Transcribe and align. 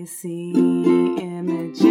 I 0.00 0.04
see 0.04 0.52
images, 1.18 1.82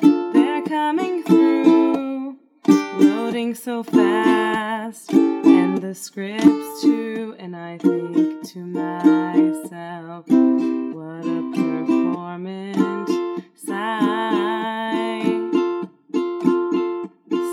they're 0.00 0.62
coming 0.62 1.22
through, 1.24 2.38
loading 2.66 3.54
so 3.54 3.82
fast, 3.82 5.12
and 5.12 5.76
the 5.76 5.94
scripts 5.94 6.80
too. 6.80 7.36
And 7.38 7.54
I 7.54 7.76
think 7.76 8.48
to 8.48 8.60
myself, 8.60 10.24
what 10.28 11.26
a 11.26 11.52
performant 11.54 13.44
sight. 13.54 15.24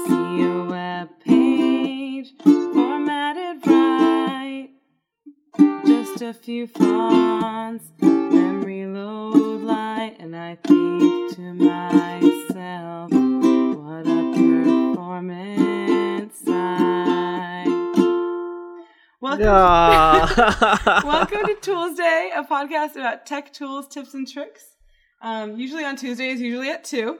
See 0.08 0.42
a 0.42 0.66
web 0.70 1.10
page 1.20 2.34
formatted 2.40 3.68
right, 3.68 4.70
just 5.86 6.22
a 6.22 6.34
few 6.34 6.66
fonts, 6.66 7.92
I 10.54 10.56
think 10.56 11.36
to 11.36 11.42
myself, 11.56 13.12
what 13.12 14.06
a 14.06 14.34
performance 14.94 16.38
sight. 16.38 17.66
Welcome, 19.20 19.42
Yeah. 19.42 21.02
welcome 21.06 21.40
to 21.48 21.56
Toolsday, 21.60 22.30
a 22.38 22.44
podcast 22.44 22.92
about 22.98 23.26
tech 23.26 23.52
tools, 23.52 23.88
tips, 23.88 24.14
and 24.14 24.32
tricks. 24.32 24.76
Um, 25.24 25.58
usually 25.58 25.86
on 25.86 25.96
Tuesdays, 25.96 26.40
usually 26.40 26.70
at 26.70 26.84
2. 26.84 27.18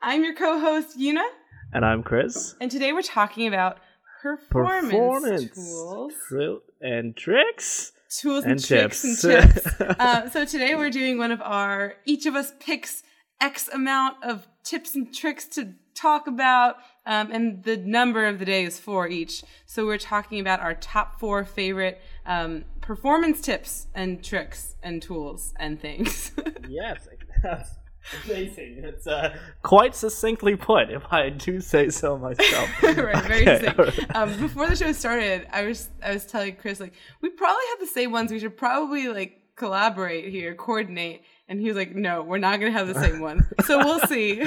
I'm 0.00 0.22
your 0.22 0.36
co 0.36 0.60
host, 0.60 0.96
Una, 0.96 1.24
and 1.72 1.84
I'm 1.84 2.04
Chris. 2.04 2.54
and 2.60 2.70
today 2.70 2.92
we're 2.92 3.02
talking 3.02 3.48
about 3.48 3.78
performance, 4.22 4.92
Performance 4.92 5.54
tools. 5.56 6.12
Tri- 6.28 6.58
and 6.82 7.16
tricks 7.16 7.90
tools 8.08 8.44
and, 8.44 8.52
and 8.52 8.64
tricks 8.64 9.02
tips. 9.02 9.24
and 9.24 9.52
tips. 9.52 9.80
uh, 9.80 10.28
so 10.30 10.44
today 10.44 10.74
we're 10.74 10.90
doing 10.90 11.18
one 11.18 11.32
of 11.32 11.40
our 11.42 11.94
each 12.04 12.26
of 12.26 12.34
us 12.34 12.52
picks 12.60 13.02
X 13.40 13.68
amount 13.68 14.22
of 14.24 14.46
tips 14.64 14.94
and 14.94 15.14
tricks 15.14 15.46
to 15.46 15.74
talk 15.94 16.26
about, 16.26 16.76
um, 17.06 17.30
and 17.32 17.62
the 17.64 17.76
number 17.76 18.26
of 18.26 18.38
the 18.38 18.44
day 18.44 18.64
is 18.64 18.78
four 18.78 19.08
each. 19.08 19.42
So 19.64 19.86
we're 19.86 19.98
talking 19.98 20.40
about 20.40 20.60
our 20.60 20.74
top 20.74 21.18
four 21.18 21.44
favorite 21.44 22.00
um, 22.24 22.64
performance 22.80 23.40
tips 23.40 23.86
and 23.94 24.22
tricks 24.22 24.76
and 24.82 25.02
tools 25.02 25.54
and 25.58 25.80
things. 25.80 26.32
yes, 26.68 27.08
that's 27.42 27.75
amazing. 28.24 28.82
It's 28.84 29.06
uh, 29.06 29.36
quite 29.62 29.94
succinctly 29.94 30.56
put, 30.56 30.90
if 30.90 31.02
I 31.10 31.30
do 31.30 31.60
say 31.60 31.90
so 31.90 32.16
myself. 32.18 32.68
right, 32.82 32.94
very 33.24 33.42
Okay, 33.42 33.60
sick. 33.60 33.78
alright. 33.78 34.16
Um, 34.16 34.36
before 34.38 34.68
the 34.68 34.76
show 34.76 34.92
started, 34.92 35.46
I 35.52 35.62
was 35.64 35.88
I 36.02 36.12
was 36.12 36.24
telling 36.26 36.56
Chris 36.56 36.80
like 36.80 36.94
we 37.20 37.30
probably 37.30 37.64
have 37.70 37.80
the 37.80 37.92
same 37.92 38.12
ones. 38.12 38.30
We 38.30 38.38
should 38.38 38.56
probably 38.56 39.08
like 39.08 39.42
collaborate 39.56 40.28
here, 40.30 40.54
coordinate. 40.54 41.22
And 41.48 41.60
he 41.60 41.68
was 41.68 41.76
like, 41.76 41.94
"No, 41.94 42.22
we're 42.22 42.38
not 42.38 42.58
gonna 42.58 42.72
have 42.72 42.88
the 42.92 43.00
same 43.00 43.20
one. 43.20 43.46
So 43.64 43.78
we'll 43.78 44.00
see. 44.08 44.42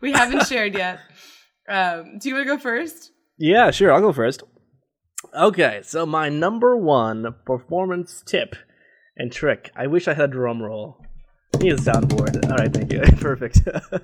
we 0.00 0.12
haven't 0.12 0.46
shared 0.46 0.74
yet. 0.74 1.00
Um, 1.68 2.18
do 2.18 2.28
you 2.28 2.34
want 2.34 2.46
to 2.46 2.56
go 2.56 2.58
first? 2.58 3.10
Yeah, 3.38 3.70
sure. 3.70 3.92
I'll 3.92 4.00
go 4.02 4.12
first. 4.12 4.42
Okay, 5.34 5.80
so 5.82 6.04
my 6.04 6.28
number 6.28 6.76
one 6.76 7.34
performance 7.46 8.22
tip 8.26 8.54
and 9.16 9.32
trick. 9.32 9.70
I 9.74 9.86
wish 9.86 10.06
I 10.06 10.12
had 10.14 10.30
a 10.30 10.32
drum 10.32 10.62
roll. 10.62 10.98
Need 11.64 11.72
a 11.72 11.76
soundboard. 11.76 12.50
All 12.50 12.58
right, 12.58 12.70
thank 12.70 12.92
you. 12.92 13.00
Perfect. 13.22 13.60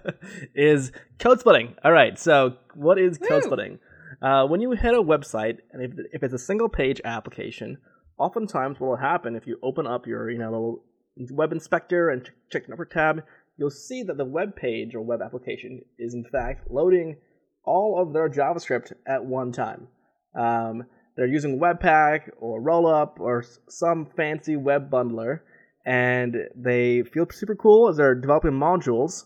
is 0.55 0.93
code 1.19 1.41
splitting. 1.41 1.75
All 1.85 1.93
right, 1.93 2.19
so 2.19 2.57
what 2.73 2.99
is 2.99 3.19
code 3.19 3.45
splitting? 3.45 3.79
Uh, 4.23 4.47
when 4.47 4.63
you 4.63 4.71
hit 4.71 4.95
a 4.95 5.03
website, 5.03 5.59
and 5.71 5.83
if, 5.83 5.91
if 6.15 6.23
it's 6.23 6.33
a 6.33 6.39
single 6.39 6.71
page 6.71 7.03
application, 7.05 7.77
oftentimes 8.17 8.81
what 8.81 8.89
will 8.89 8.97
happen 8.97 9.37
if 9.37 9.47
you 9.47 9.59
open 9.63 9.87
up 9.87 10.07
your 10.07 10.31
you 10.31 10.39
know 10.39 10.51
little 10.51 10.85
web 11.33 11.53
inspector 11.53 12.09
and 12.09 12.25
ch- 12.25 12.31
check 12.51 12.65
the 12.65 12.71
network 12.71 12.93
tab, 12.93 13.25
you'll 13.59 13.69
see 13.69 14.03
that 14.05 14.17
the 14.17 14.25
web 14.25 14.57
page 14.57 14.95
or 14.95 15.03
web 15.03 15.21
application 15.21 15.83
is 15.99 16.15
in 16.15 16.25
fact 16.33 16.71
loading 16.71 17.19
all 17.67 18.01
of 18.01 18.15
their 18.15 18.31
JavaScript 18.31 18.95
at 19.07 19.23
one 19.23 19.53
time. 19.53 19.87
Um, 20.35 20.85
they're 21.15 21.27
using 21.27 21.61
Webpack 21.61 22.31
or 22.39 22.63
Rollup 22.63 23.21
or 23.21 23.45
some 23.69 24.07
fancy 24.17 24.57
web 24.57 24.91
bundler, 24.91 25.41
and 25.85 26.37
they 26.55 27.03
feel 27.03 27.27
super 27.31 27.55
cool 27.55 27.89
as 27.89 27.97
they're 27.97 28.15
developing 28.15 28.53
modules, 28.53 29.25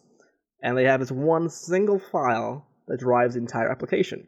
and 0.62 0.76
they 0.76 0.84
have 0.84 1.00
this 1.00 1.10
one 1.10 1.48
single 1.50 1.98
file 1.98 2.66
that 2.88 3.00
drives 3.00 3.34
the 3.34 3.41
entire 3.41 3.70
application. 3.70 4.26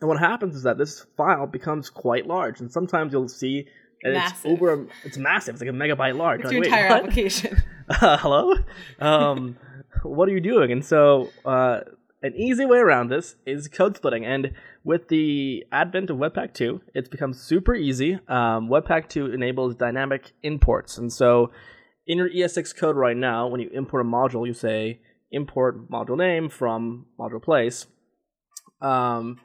And 0.00 0.08
what 0.08 0.18
happens 0.18 0.54
is 0.56 0.64
that 0.64 0.78
this 0.78 1.06
file 1.16 1.46
becomes 1.46 1.90
quite 1.90 2.26
large, 2.26 2.60
and 2.60 2.70
sometimes 2.70 3.12
you'll 3.12 3.28
see 3.28 3.66
that 4.02 4.32
it's 4.32 4.44
over. 4.44 4.86
It's 5.04 5.16
massive. 5.16 5.54
It's 5.54 5.62
like 5.62 5.70
a 5.70 5.72
megabyte 5.72 6.16
large. 6.16 6.40
It's 6.42 6.52
your 6.52 6.62
like, 6.62 6.70
"Wait, 6.70 6.78
entire 6.78 6.88
what?" 6.88 7.02
application. 7.04 7.62
uh, 7.88 8.16
hello 8.18 8.54
um, 9.00 9.56
what 10.02 10.28
are 10.28 10.32
you 10.32 10.40
doing 10.40 10.72
and 10.72 10.84
so 10.84 11.30
uh, 11.44 11.80
an 12.22 12.34
easy 12.34 12.64
way 12.64 12.78
around 12.78 13.08
this 13.08 13.36
is 13.44 13.68
code 13.68 13.96
splitting 13.96 14.24
and 14.24 14.52
with 14.84 15.08
the 15.08 15.64
advent 15.70 16.10
of 16.10 16.16
webpack 16.16 16.54
2 16.54 16.80
it's 16.94 17.08
become 17.08 17.32
super 17.32 17.74
easy 17.74 18.14
um, 18.28 18.68
webpack 18.68 19.08
2 19.08 19.32
enables 19.32 19.74
dynamic 19.74 20.32
imports 20.42 20.98
and 20.98 21.12
so 21.12 21.50
in 22.06 22.18
your 22.18 22.30
ES6 22.30 22.74
code 22.76 22.96
right 22.96 23.16
now 23.16 23.46
when 23.46 23.60
you 23.60 23.68
import 23.72 24.04
a 24.04 24.08
module 24.08 24.46
you 24.46 24.54
say 24.54 25.00
import 25.30 25.90
module 25.90 26.16
name 26.16 26.48
from 26.48 27.06
module 27.18 27.42
place 27.42 27.86
um, 28.80 29.38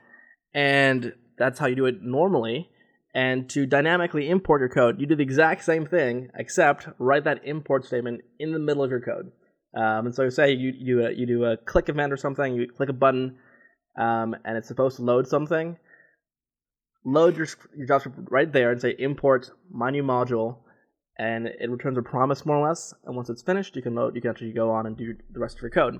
and 0.54 1.14
that's 1.38 1.60
how 1.60 1.68
you 1.68 1.76
do 1.76 1.86
it 1.86 2.02
normally 2.02 2.70
and 3.14 3.50
to 3.50 3.66
dynamically 3.66 4.30
import 4.30 4.62
your 4.62 4.70
code, 4.70 5.00
you 5.00 5.06
do 5.06 5.16
the 5.16 5.24
exact 5.24 5.64
same 5.64 5.86
thing, 5.86 6.30
except 6.36 6.88
write 6.98 7.26
that 7.26 7.42
import 7.44 7.86
statement 7.86 8.22
in 8.40 8.54
the 8.54 8.60
middle 8.60 8.84
of 8.84 8.90
your 8.90 9.02
code. 9.02 9.32
Um, 9.76 10.08
and 10.08 10.16
so, 10.16 10.30
say 10.30 10.52
you 10.52 10.74
you 10.78 10.98
do 10.98 11.06
a, 11.06 11.12
you 11.12 11.26
do 11.26 11.46
a 11.46 11.58
click 11.58 11.90
event 11.90 12.12
or 12.12 12.18
something, 12.18 12.56
you 12.56 12.68
click 12.68 12.90
a 12.90 12.94
button, 12.94 13.38
um, 13.98 14.36
and 14.44 14.58
it's 14.58 14.68
supposed 14.68 14.98
to 14.98 15.04
load 15.04 15.28
something. 15.28 15.78
Load 17.06 17.38
your 17.38 17.48
your 17.76 17.88
JavaScript 17.88 18.28
right 18.30 18.52
there 18.52 18.72
and 18.72 18.82
say 18.82 18.96
import 19.00 19.50
my 19.72 19.90
new 19.90 20.04
module, 20.04 20.58
and 21.18 21.48
it 21.48 21.70
returns 21.70 21.98
a 21.98 22.02
promise 22.02 22.46
more 22.46 22.58
or 22.58 22.68
less. 22.68 22.94
And 23.06 23.16
once 23.16 23.30
it's 23.30 23.42
finished, 23.42 23.76
you 23.76 23.82
can 23.82 23.96
load. 23.96 24.16
You 24.16 24.22
can 24.22 24.32
actually 24.32 24.54
go 24.54 24.72
on 24.72 24.86
and 24.86 24.98
do 24.98 25.16
the 25.32 25.40
rest 25.40 25.58
of 25.58 25.62
your 25.62 25.72
code. 25.72 26.00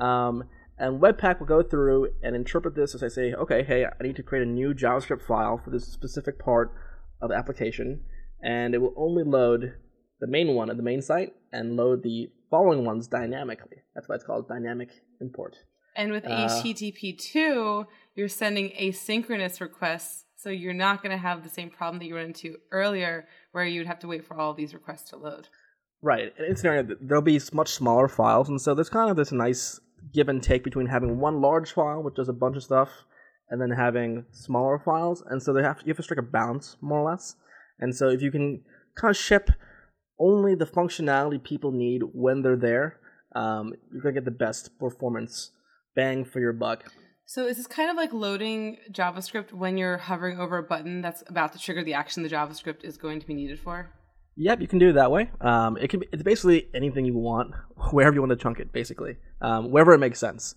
Um, 0.00 0.44
and 0.76 1.00
Webpack 1.00 1.38
will 1.38 1.46
go 1.46 1.62
through 1.62 2.08
and 2.22 2.34
interpret 2.34 2.74
this 2.74 2.94
as 2.94 3.02
I 3.02 3.08
say, 3.08 3.32
okay, 3.32 3.62
hey, 3.62 3.84
I 3.84 4.02
need 4.02 4.16
to 4.16 4.24
create 4.24 4.42
a 4.42 4.50
new 4.50 4.74
JavaScript 4.74 5.22
file 5.22 5.60
for 5.62 5.70
this 5.70 5.86
specific 5.86 6.38
part 6.38 6.72
of 7.22 7.30
the 7.30 7.36
application, 7.36 8.00
and 8.42 8.74
it 8.74 8.78
will 8.78 8.94
only 8.96 9.22
load 9.22 9.74
the 10.20 10.26
main 10.26 10.54
one 10.54 10.70
at 10.70 10.76
the 10.76 10.82
main 10.82 11.00
site 11.00 11.32
and 11.52 11.76
load 11.76 12.02
the 12.02 12.30
following 12.54 12.84
ones 12.84 13.08
dynamically. 13.08 13.78
That's 13.94 14.08
why 14.08 14.14
it's 14.14 14.24
called 14.24 14.46
dynamic 14.46 14.90
import. 15.20 15.54
And 15.96 16.12
with 16.12 16.24
Uh, 16.24 16.48
HTTP 16.48 17.18
two, 17.18 17.86
you're 18.14 18.28
sending 18.28 18.66
asynchronous 18.86 19.60
requests, 19.60 20.24
so 20.36 20.50
you're 20.50 20.80
not 20.86 21.02
going 21.02 21.10
to 21.18 21.22
have 21.28 21.42
the 21.42 21.48
same 21.58 21.70
problem 21.78 21.98
that 21.98 22.06
you 22.06 22.14
ran 22.14 22.26
into 22.26 22.56
earlier, 22.70 23.26
where 23.52 23.66
you'd 23.72 23.88
have 23.92 23.98
to 24.00 24.08
wait 24.12 24.24
for 24.24 24.36
all 24.36 24.54
these 24.54 24.72
requests 24.72 25.10
to 25.10 25.16
load. 25.16 25.48
Right. 26.00 26.32
In 26.38 26.54
scenario, 26.54 26.82
there'll 27.00 27.22
be 27.22 27.40
much 27.52 27.70
smaller 27.70 28.08
files, 28.08 28.48
and 28.48 28.60
so 28.60 28.68
there's 28.74 28.90
kind 28.98 29.10
of 29.10 29.16
this 29.16 29.32
nice 29.32 29.80
give 30.12 30.28
and 30.28 30.40
take 30.42 30.62
between 30.62 30.86
having 30.86 31.18
one 31.18 31.40
large 31.40 31.72
file, 31.72 32.02
which 32.04 32.14
does 32.14 32.28
a 32.28 32.38
bunch 32.44 32.56
of 32.56 32.62
stuff, 32.62 32.90
and 33.48 33.60
then 33.60 33.70
having 33.70 34.26
smaller 34.30 34.78
files. 34.78 35.24
And 35.30 35.42
so 35.42 35.52
they 35.52 35.62
have 35.62 35.78
to, 35.80 35.86
you 35.86 35.90
have 35.90 35.96
to 35.96 36.02
strike 36.04 36.18
a 36.18 36.22
balance, 36.22 36.76
more 36.80 37.00
or 37.00 37.10
less. 37.10 37.36
And 37.80 37.90
so 37.98 38.04
if 38.10 38.20
you 38.22 38.30
can 38.30 38.62
kind 39.00 39.10
of 39.10 39.16
ship 39.16 39.50
only 40.18 40.54
the 40.54 40.66
functionality 40.66 41.42
people 41.42 41.72
need 41.72 42.02
when 42.12 42.42
they're 42.42 42.56
there, 42.56 43.00
um, 43.34 43.72
you're 43.92 44.02
gonna 44.02 44.14
get 44.14 44.24
the 44.24 44.30
best 44.30 44.78
performance 44.78 45.50
bang 45.94 46.24
for 46.24 46.40
your 46.40 46.52
buck. 46.52 46.84
So 47.26 47.46
is 47.46 47.56
this 47.56 47.66
kind 47.66 47.90
of 47.90 47.96
like 47.96 48.12
loading 48.12 48.78
JavaScript 48.92 49.52
when 49.52 49.78
you're 49.78 49.96
hovering 49.96 50.38
over 50.38 50.58
a 50.58 50.62
button 50.62 51.00
that's 51.00 51.24
about 51.26 51.52
to 51.54 51.58
trigger 51.58 51.82
the 51.82 51.94
action 51.94 52.22
the 52.22 52.28
JavaScript 52.28 52.84
is 52.84 52.98
going 52.98 53.20
to 53.20 53.26
be 53.26 53.34
needed 53.34 53.58
for? 53.58 53.90
Yep, 54.36 54.60
you 54.60 54.68
can 54.68 54.78
do 54.78 54.90
it 54.90 54.94
that 54.94 55.10
way. 55.10 55.30
Um, 55.40 55.76
it 55.76 55.88
can 55.88 56.00
be, 56.00 56.08
it's 56.12 56.22
basically 56.22 56.68
anything 56.74 57.04
you 57.04 57.16
want, 57.16 57.54
wherever 57.90 58.14
you 58.14 58.20
want 58.20 58.30
to 58.30 58.36
chunk 58.36 58.58
it, 58.58 58.72
basically, 58.72 59.16
um, 59.40 59.70
wherever 59.70 59.94
it 59.94 59.98
makes 59.98 60.18
sense. 60.18 60.54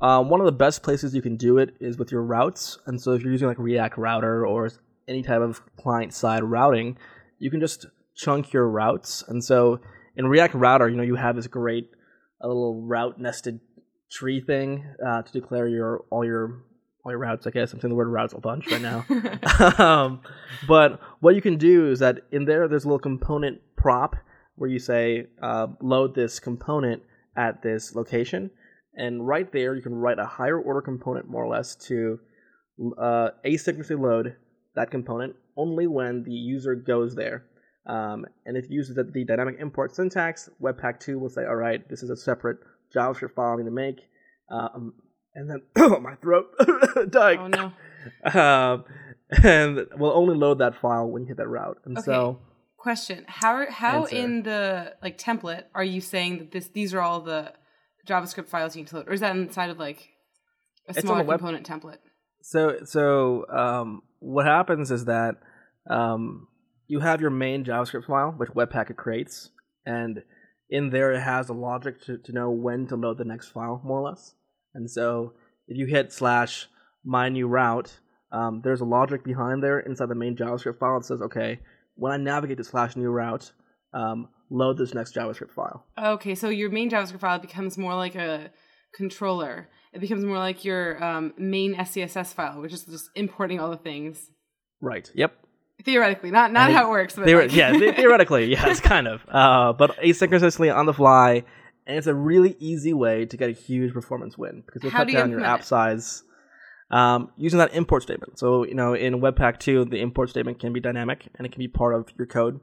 Um, 0.00 0.28
one 0.28 0.40
of 0.40 0.46
the 0.46 0.52
best 0.52 0.82
places 0.82 1.14
you 1.14 1.22
can 1.22 1.36
do 1.36 1.58
it 1.58 1.76
is 1.80 1.96
with 1.96 2.10
your 2.10 2.22
routes, 2.22 2.78
and 2.86 3.00
so 3.00 3.12
if 3.12 3.22
you're 3.22 3.30
using 3.30 3.46
like 3.46 3.58
React 3.58 3.98
Router 3.98 4.44
or 4.44 4.70
any 5.06 5.22
type 5.22 5.40
of 5.40 5.62
client-side 5.76 6.42
routing, 6.42 6.98
you 7.38 7.50
can 7.50 7.60
just 7.60 7.86
chunk 8.16 8.52
your 8.52 8.68
routes. 8.68 9.24
And 9.26 9.42
so 9.42 9.80
in 10.16 10.26
React 10.26 10.54
Router, 10.54 10.88
you 10.88 10.96
know, 10.96 11.02
you 11.02 11.16
have 11.16 11.36
this 11.36 11.46
great 11.46 11.90
a 12.40 12.48
little 12.48 12.82
route 12.82 13.18
nested 13.18 13.60
tree 14.10 14.40
thing 14.40 14.84
uh, 15.04 15.22
to 15.22 15.32
declare 15.32 15.68
your 15.68 16.04
all 16.10 16.24
your 16.24 16.64
all 17.04 17.12
your 17.12 17.18
routes. 17.18 17.46
I 17.46 17.50
guess 17.50 17.72
I'm 17.72 17.80
saying 17.80 17.90
the 17.90 17.96
word 17.96 18.08
routes 18.08 18.34
a 18.34 18.38
bunch 18.38 18.70
right 18.70 18.82
now. 18.82 19.04
um, 19.78 20.20
but 20.68 21.00
what 21.20 21.34
you 21.34 21.42
can 21.42 21.56
do 21.56 21.90
is 21.90 22.00
that 22.00 22.20
in 22.30 22.44
there, 22.44 22.68
there's 22.68 22.84
a 22.84 22.88
little 22.88 22.98
component 22.98 23.60
prop 23.76 24.16
where 24.56 24.68
you 24.68 24.78
say 24.78 25.26
uh, 25.40 25.68
load 25.80 26.14
this 26.14 26.38
component 26.38 27.02
at 27.36 27.62
this 27.62 27.94
location, 27.94 28.50
and 28.94 29.26
right 29.26 29.50
there 29.52 29.74
you 29.74 29.82
can 29.82 29.94
write 29.94 30.18
a 30.18 30.26
higher 30.26 30.60
order 30.60 30.82
component 30.82 31.28
more 31.28 31.44
or 31.44 31.48
less 31.48 31.74
to 31.74 32.20
uh, 32.98 33.30
asynchronously 33.44 33.98
load 33.98 34.36
that 34.74 34.90
component 34.90 35.34
only 35.56 35.86
when 35.86 36.22
the 36.24 36.32
user 36.32 36.74
goes 36.74 37.14
there. 37.14 37.44
Um, 37.86 38.26
and 38.46 38.56
if 38.56 38.70
you 38.70 38.76
use 38.76 38.92
the, 38.94 39.02
the 39.04 39.24
dynamic 39.24 39.56
import 39.60 39.94
syntax, 39.94 40.48
Webpack 40.62 41.00
2 41.00 41.18
will 41.18 41.28
say, 41.28 41.44
all 41.44 41.56
right, 41.56 41.86
this 41.88 42.02
is 42.02 42.10
a 42.10 42.16
separate 42.16 42.58
JavaScript 42.94 43.34
file 43.34 43.54
I 43.54 43.56
need 43.56 43.64
to 43.64 43.70
make. 43.70 44.00
Um, 44.50 44.94
and 45.34 45.50
then, 45.50 45.62
oh, 45.76 45.98
my 45.98 46.14
throat 46.16 46.46
dying. 47.10 47.38
Oh 47.40 47.48
no. 47.48 47.72
Um, 48.24 48.84
and 49.44 49.86
we'll 49.96 50.12
only 50.12 50.34
load 50.34 50.58
that 50.58 50.74
file 50.80 51.06
when 51.08 51.22
you 51.22 51.28
hit 51.28 51.36
that 51.36 51.46
route. 51.48 51.78
And 51.84 51.96
Okay. 51.96 52.04
so, 52.04 52.40
Question: 52.76 53.24
How 53.28 53.64
how 53.70 54.00
Answer. 54.02 54.16
in 54.16 54.42
the 54.42 54.94
like 55.00 55.16
template 55.18 55.64
are 55.72 55.84
you 55.84 56.00
saying 56.00 56.38
that 56.38 56.50
this 56.50 56.66
these 56.66 56.92
are 56.94 57.00
all 57.00 57.20
the 57.20 57.52
JavaScript 58.08 58.48
files 58.48 58.74
you 58.74 58.82
need 58.82 58.88
to 58.88 58.96
load, 58.96 59.08
or 59.08 59.12
is 59.12 59.20
that 59.20 59.36
inside 59.36 59.70
of 59.70 59.78
like 59.78 60.08
a 60.88 60.94
smaller 60.94 61.24
component 61.24 61.64
template? 61.64 61.98
so, 62.42 62.78
so 62.84 63.46
um, 63.48 64.02
what 64.18 64.46
happens 64.46 64.90
is 64.90 65.04
that 65.04 65.36
um, 65.88 66.48
you 66.92 67.00
have 67.00 67.22
your 67.22 67.30
main 67.30 67.64
JavaScript 67.64 68.04
file, 68.04 68.34
which 68.36 68.50
Webpack 68.50 68.94
creates, 68.96 69.48
and 69.86 70.22
in 70.68 70.90
there 70.90 71.14
it 71.14 71.22
has 71.22 71.48
a 71.48 71.54
logic 71.54 72.02
to, 72.02 72.18
to 72.18 72.32
know 72.32 72.50
when 72.50 72.86
to 72.88 72.96
load 72.96 73.16
the 73.16 73.24
next 73.24 73.48
file, 73.48 73.80
more 73.82 74.00
or 74.00 74.10
less. 74.10 74.34
And 74.74 74.90
so, 74.90 75.32
if 75.66 75.78
you 75.78 75.86
hit 75.86 76.12
slash 76.12 76.68
my 77.02 77.30
new 77.30 77.48
route, 77.48 77.98
um, 78.30 78.60
there's 78.62 78.82
a 78.82 78.84
logic 78.84 79.24
behind 79.24 79.62
there 79.62 79.80
inside 79.80 80.10
the 80.10 80.14
main 80.14 80.36
JavaScript 80.36 80.78
file 80.78 81.00
that 81.00 81.06
says, 81.06 81.22
okay, 81.22 81.60
when 81.94 82.12
I 82.12 82.18
navigate 82.18 82.58
to 82.58 82.64
slash 82.64 82.94
new 82.94 83.08
route, 83.08 83.52
um, 83.94 84.28
load 84.50 84.76
this 84.76 84.92
next 84.92 85.14
JavaScript 85.14 85.52
file. 85.52 85.86
Okay, 85.98 86.34
so 86.34 86.50
your 86.50 86.68
main 86.68 86.90
JavaScript 86.90 87.20
file 87.20 87.38
becomes 87.38 87.78
more 87.78 87.94
like 87.94 88.16
a 88.16 88.50
controller. 88.94 89.70
It 89.94 90.02
becomes 90.02 90.26
more 90.26 90.36
like 90.36 90.62
your 90.62 91.02
um, 91.02 91.32
main 91.38 91.74
SCSS 91.74 92.34
file, 92.34 92.60
which 92.60 92.74
is 92.74 92.84
just 92.84 93.08
importing 93.14 93.60
all 93.60 93.70
the 93.70 93.78
things. 93.78 94.28
Right. 94.82 95.10
Yep. 95.14 95.41
Theoretically, 95.84 96.30
not 96.30 96.52
not 96.52 96.70
how 96.72 96.86
it 96.88 96.90
works. 96.90 97.14
But 97.16 97.26
Theor- 97.26 97.42
like- 97.42 97.54
yeah, 97.54 97.72
the- 97.72 97.92
theoretically, 97.96 98.46
yes, 98.46 98.80
kind 98.80 99.08
of. 99.08 99.22
Uh, 99.28 99.72
but 99.72 99.96
asynchronously 99.98 100.74
on 100.74 100.86
the 100.86 100.94
fly, 100.94 101.44
and 101.86 101.96
it's 101.98 102.06
a 102.06 102.14
really 102.14 102.56
easy 102.60 102.92
way 102.94 103.26
to 103.26 103.36
get 103.36 103.48
a 103.48 103.52
huge 103.52 103.92
performance 103.92 104.36
win 104.38 104.62
because 104.66 104.82
you 104.84 104.90
How 104.90 104.98
cut 104.98 105.06
do 105.08 105.12
you 105.12 105.18
down 105.18 105.30
your 105.30 105.44
app 105.44 105.60
it? 105.60 105.66
size 105.66 106.22
um, 106.90 107.30
using 107.36 107.58
that 107.58 107.74
import 107.74 108.02
statement. 108.02 108.38
So 108.38 108.64
you 108.64 108.74
know, 108.74 108.94
in 108.94 109.20
Webpack 109.20 109.58
2, 109.58 109.86
the 109.86 110.00
import 110.00 110.30
statement 110.30 110.60
can 110.60 110.72
be 110.72 110.80
dynamic 110.80 111.26
and 111.36 111.46
it 111.46 111.52
can 111.52 111.58
be 111.58 111.68
part 111.68 111.94
of 111.94 112.08
your 112.18 112.26
code. 112.26 112.60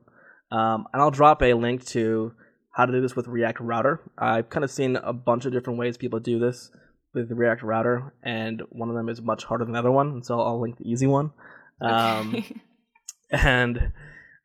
Um, 0.51 0.85
and 0.93 1.01
I'll 1.01 1.11
drop 1.11 1.41
a 1.43 1.53
link 1.53 1.85
to 1.87 2.33
how 2.73 2.85
to 2.85 2.91
do 2.91 3.01
this 3.01 3.15
with 3.15 3.27
React 3.27 3.59
Router. 3.59 3.99
I've 4.17 4.49
kind 4.49 4.63
of 4.63 4.71
seen 4.71 4.95
a 4.95 5.11
bunch 5.13 5.45
of 5.45 5.51
different 5.51 5.77
ways 5.79 5.97
people 5.97 6.19
do 6.19 6.39
this 6.39 6.71
with 7.13 7.27
the 7.29 7.35
React 7.35 7.63
Router, 7.63 8.13
and 8.23 8.61
one 8.69 8.89
of 8.89 8.95
them 8.95 9.09
is 9.09 9.21
much 9.21 9.43
harder 9.43 9.65
than 9.65 9.73
the 9.73 9.79
other 9.79 9.91
one. 9.91 10.07
And 10.09 10.25
so 10.25 10.39
I'll 10.39 10.61
link 10.61 10.77
the 10.77 10.89
easy 10.89 11.07
one. 11.07 11.31
Um, 11.81 12.35
Okay. 12.35 12.61
and 13.43 13.91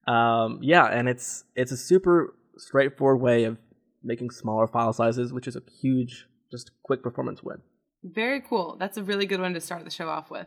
um, 0.07 0.59
yeah, 0.63 0.87
and 0.87 1.09
it's 1.09 1.45
it's 1.55 1.73
a 1.73 1.77
super 1.77 2.35
straightforward 2.57 3.21
way 3.21 3.45
of 3.45 3.59
making 4.03 4.31
smaller 4.31 4.67
file 4.67 4.93
sizes, 4.93 5.33
which 5.33 5.49
is 5.49 5.57
a 5.57 5.63
huge, 5.81 6.27
just 6.51 6.71
quick 6.83 7.03
performance 7.03 7.43
win. 7.43 7.59
Very 8.03 8.41
cool. 8.41 8.77
That's 8.79 8.99
a 8.99 9.03
really 9.03 9.27
good 9.27 9.41
one 9.41 9.55
to 9.55 9.61
start 9.61 9.85
the 9.85 9.91
show 9.91 10.09
off 10.09 10.31
with. 10.31 10.47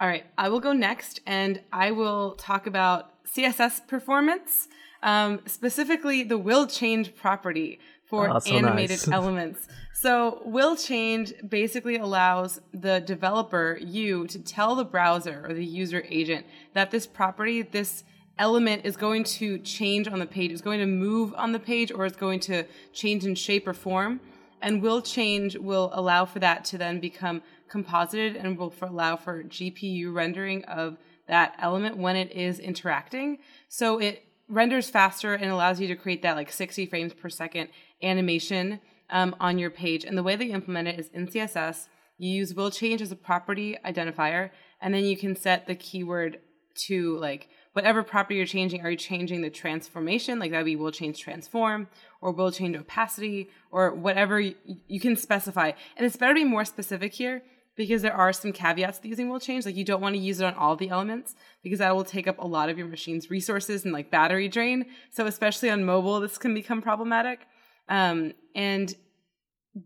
All 0.00 0.08
right, 0.08 0.24
I 0.36 0.48
will 0.48 0.60
go 0.60 0.72
next 0.72 1.20
and 1.26 1.62
I 1.72 1.92
will 1.92 2.34
talk 2.34 2.66
about 2.66 3.24
CSS 3.24 3.86
performance, 3.86 4.68
um, 5.02 5.40
specifically 5.46 6.22
the 6.24 6.36
will 6.36 6.66
change 6.66 7.14
property 7.14 7.78
for 8.12 8.28
Oh, 8.28 8.38
so 8.40 8.52
animated 8.52 8.90
nice. 8.90 9.08
elements. 9.12 9.68
So, 9.94 10.42
will 10.44 10.76
change 10.76 11.32
basically 11.48 11.96
allows 11.96 12.60
the 12.74 13.00
developer, 13.00 13.78
you, 13.80 14.26
to 14.26 14.38
tell 14.38 14.74
the 14.74 14.84
browser 14.84 15.46
or 15.48 15.54
the 15.54 15.64
user 15.64 16.04
agent 16.10 16.44
that 16.74 16.90
this 16.90 17.06
property, 17.06 17.62
this 17.62 18.04
element 18.38 18.84
is 18.84 18.98
going 18.98 19.24
to 19.24 19.56
change 19.60 20.08
on 20.08 20.18
the 20.18 20.26
page, 20.26 20.52
is 20.52 20.60
going 20.60 20.80
to 20.80 20.86
move 20.86 21.32
on 21.38 21.52
the 21.52 21.58
page, 21.58 21.90
or 21.90 22.04
is 22.04 22.14
going 22.14 22.40
to 22.40 22.64
change 22.92 23.24
in 23.24 23.34
shape 23.34 23.66
or 23.66 23.72
form 23.72 24.20
and 24.60 24.82
will 24.82 25.00
change 25.00 25.56
will 25.56 25.90
allow 25.94 26.26
for 26.26 26.38
that 26.38 26.66
to 26.66 26.78
then 26.78 27.00
become 27.00 27.42
composited 27.68 28.36
and 28.36 28.58
will 28.58 28.70
for 28.70 28.86
allow 28.86 29.16
for 29.16 29.42
GPU 29.42 30.12
rendering 30.14 30.64
of 30.66 30.98
that 31.28 31.54
element 31.58 31.96
when 31.96 32.14
it 32.14 32.30
is 32.30 32.58
interacting. 32.58 33.38
So 33.68 33.98
it 33.98 34.24
renders 34.48 34.90
faster 34.90 35.34
and 35.34 35.50
allows 35.50 35.80
you 35.80 35.88
to 35.88 35.96
create 35.96 36.22
that 36.22 36.36
like 36.36 36.52
60 36.52 36.86
frames 36.86 37.14
per 37.14 37.28
second 37.28 37.70
animation 38.02 38.80
um, 39.10 39.36
on 39.40 39.58
your 39.58 39.70
page. 39.70 40.04
And 40.04 40.16
the 40.16 40.22
way 40.22 40.36
they 40.36 40.46
implement 40.46 40.88
it 40.88 40.98
is 40.98 41.08
in 41.10 41.28
CSS, 41.28 41.88
you 42.18 42.30
use 42.30 42.54
will 42.54 42.70
change 42.70 43.02
as 43.02 43.12
a 43.12 43.16
property 43.16 43.76
identifier, 43.84 44.50
and 44.80 44.92
then 44.94 45.04
you 45.04 45.16
can 45.16 45.36
set 45.36 45.66
the 45.66 45.74
keyword 45.74 46.38
to 46.74 47.18
like 47.18 47.48
whatever 47.72 48.02
property 48.02 48.36
you're 48.36 48.46
changing. 48.46 48.82
Are 48.82 48.90
you 48.90 48.96
changing 48.96 49.42
the 49.42 49.50
transformation? 49.50 50.38
Like 50.38 50.50
that 50.50 50.58
would 50.58 50.66
be 50.66 50.76
will 50.76 50.90
change 50.90 51.20
transform 51.20 51.88
or 52.20 52.32
will 52.32 52.50
change 52.50 52.76
opacity 52.76 53.50
or 53.70 53.94
whatever 53.94 54.40
you, 54.40 54.54
you 54.64 55.00
can 55.00 55.16
specify. 55.16 55.72
And 55.96 56.06
it's 56.06 56.16
better 56.16 56.34
to 56.34 56.40
be 56.40 56.44
more 56.44 56.64
specific 56.64 57.12
here 57.12 57.42
because 57.74 58.02
there 58.02 58.14
are 58.14 58.32
some 58.32 58.52
caveats 58.52 58.98
to 59.00 59.08
using 59.08 59.28
will 59.28 59.40
change. 59.40 59.64
Like 59.64 59.76
you 59.76 59.84
don't 59.84 60.00
want 60.00 60.14
to 60.14 60.20
use 60.20 60.40
it 60.40 60.44
on 60.44 60.54
all 60.54 60.76
the 60.76 60.90
elements 60.90 61.34
because 61.62 61.78
that 61.78 61.94
will 61.94 62.04
take 62.04 62.28
up 62.28 62.38
a 62.38 62.46
lot 62.46 62.68
of 62.68 62.78
your 62.78 62.86
machine's 62.86 63.30
resources 63.30 63.84
and 63.84 63.92
like 63.92 64.10
battery 64.10 64.48
drain. 64.48 64.86
So 65.10 65.26
especially 65.26 65.70
on 65.70 65.84
mobile, 65.84 66.20
this 66.20 66.38
can 66.38 66.54
become 66.54 66.82
problematic. 66.82 67.46
Um, 67.88 68.32
and 68.54 68.94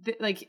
th- 0.05 0.19
like 0.21 0.49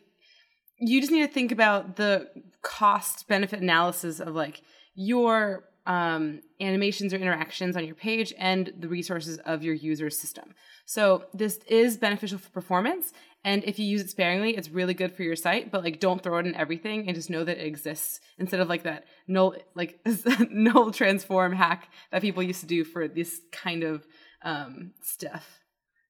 you 0.80 1.02
just 1.02 1.12
need 1.12 1.26
to 1.26 1.34
think 1.34 1.52
about 1.52 1.96
the 1.96 2.30
cost 2.62 3.28
benefit 3.28 3.62
analysis 3.62 4.20
of 4.20 4.36
like 4.36 4.62
your 4.96 5.64
um, 5.88 6.42
animations 6.60 7.14
or 7.14 7.18
interactions 7.18 7.78
on 7.78 7.86
your 7.86 7.96
page 7.96 8.34
and 8.38 8.74
the 8.78 8.90
resources 8.90 9.38
of 9.40 9.64
your 9.64 9.74
user 9.74 10.10
system. 10.10 10.54
So 10.86 11.26
this 11.34 11.60
is 11.68 11.98
beneficial 11.98 12.38
for 12.38 12.50
performance, 12.50 13.14
and 13.46 13.64
if 13.64 13.80
you 13.80 13.86
use 13.86 14.02
it 14.02 14.10
sparingly, 14.10 14.58
it's 14.58 14.70
really 14.70 14.94
good 14.94 15.14
for 15.14 15.24
your 15.24 15.38
site. 15.38 15.72
But 15.72 15.84
like, 15.84 16.02
don't 16.02 16.22
throw 16.22 16.40
it 16.40 16.46
in 16.46 16.56
everything, 16.56 17.08
and 17.08 17.16
just 17.16 17.30
know 17.30 17.46
that 17.46 17.58
it 17.58 17.66
exists 17.66 18.20
instead 18.38 18.60
of 18.60 18.68
like 18.68 18.84
that 18.84 19.06
null 19.28 19.56
like 19.76 20.00
null 20.52 20.92
transform 20.92 21.54
hack 21.54 21.90
that 22.12 22.22
people 22.22 22.44
used 22.44 22.62
to 22.62 22.68
do 22.68 22.84
for 22.84 23.08
this 23.08 23.40
kind 23.54 23.84
of 23.84 24.06
um, 24.44 24.92
stuff. 25.02 25.62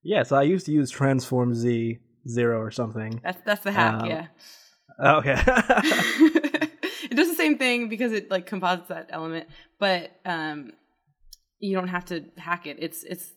Yeah, 0.02 0.22
so 0.22 0.36
I 0.36 0.42
used 0.42 0.66
to 0.66 0.72
use 0.72 0.90
Transform 0.90 1.54
Z 1.54 1.98
zero 2.28 2.60
or 2.60 2.70
something. 2.70 3.20
That's 3.22 3.40
that's 3.44 3.62
the 3.62 3.72
hack, 3.72 4.02
Um, 4.02 4.08
yeah. 4.08 4.26
Okay. 5.00 5.34
it 7.10 7.14
does 7.14 7.28
the 7.28 7.34
same 7.34 7.58
thing 7.58 7.88
because 7.88 8.12
it 8.12 8.30
like 8.30 8.46
composites 8.46 8.88
that 8.88 9.08
element, 9.10 9.48
but 9.78 10.10
um, 10.24 10.72
you 11.58 11.74
don't 11.74 11.88
have 11.88 12.06
to 12.06 12.24
hack 12.36 12.66
it. 12.66 12.76
It's 12.80 13.04
it's 13.04 13.32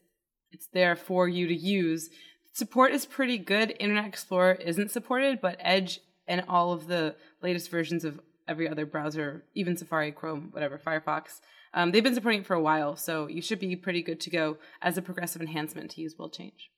it's 0.51 0.67
there 0.73 0.95
for 0.95 1.27
you 1.27 1.47
to 1.47 1.55
use. 1.55 2.09
Support 2.53 2.91
is 2.91 3.05
pretty 3.05 3.37
good. 3.37 3.73
Internet 3.79 4.05
Explorer 4.05 4.53
isn't 4.53 4.91
supported, 4.91 5.39
but 5.39 5.57
Edge 5.59 5.99
and 6.27 6.43
all 6.47 6.73
of 6.73 6.87
the 6.87 7.15
latest 7.41 7.71
versions 7.71 8.03
of 8.03 8.19
every 8.47 8.67
other 8.67 8.85
browser, 8.85 9.45
even 9.55 9.77
Safari, 9.77 10.11
Chrome, 10.11 10.49
whatever, 10.51 10.77
Firefox, 10.77 11.39
um, 11.73 11.91
they've 11.91 12.03
been 12.03 12.15
supporting 12.15 12.41
it 12.41 12.45
for 12.47 12.53
a 12.55 12.61
while. 12.61 12.95
So 12.95 13.27
you 13.27 13.41
should 13.41 13.59
be 13.59 13.75
pretty 13.75 14.01
good 14.01 14.19
to 14.21 14.29
go 14.29 14.57
as 14.81 14.97
a 14.97 15.01
progressive 15.01 15.41
enhancement 15.41 15.91
to 15.91 16.01
use 16.01 16.15
will 16.17 16.29
change. 16.29 16.69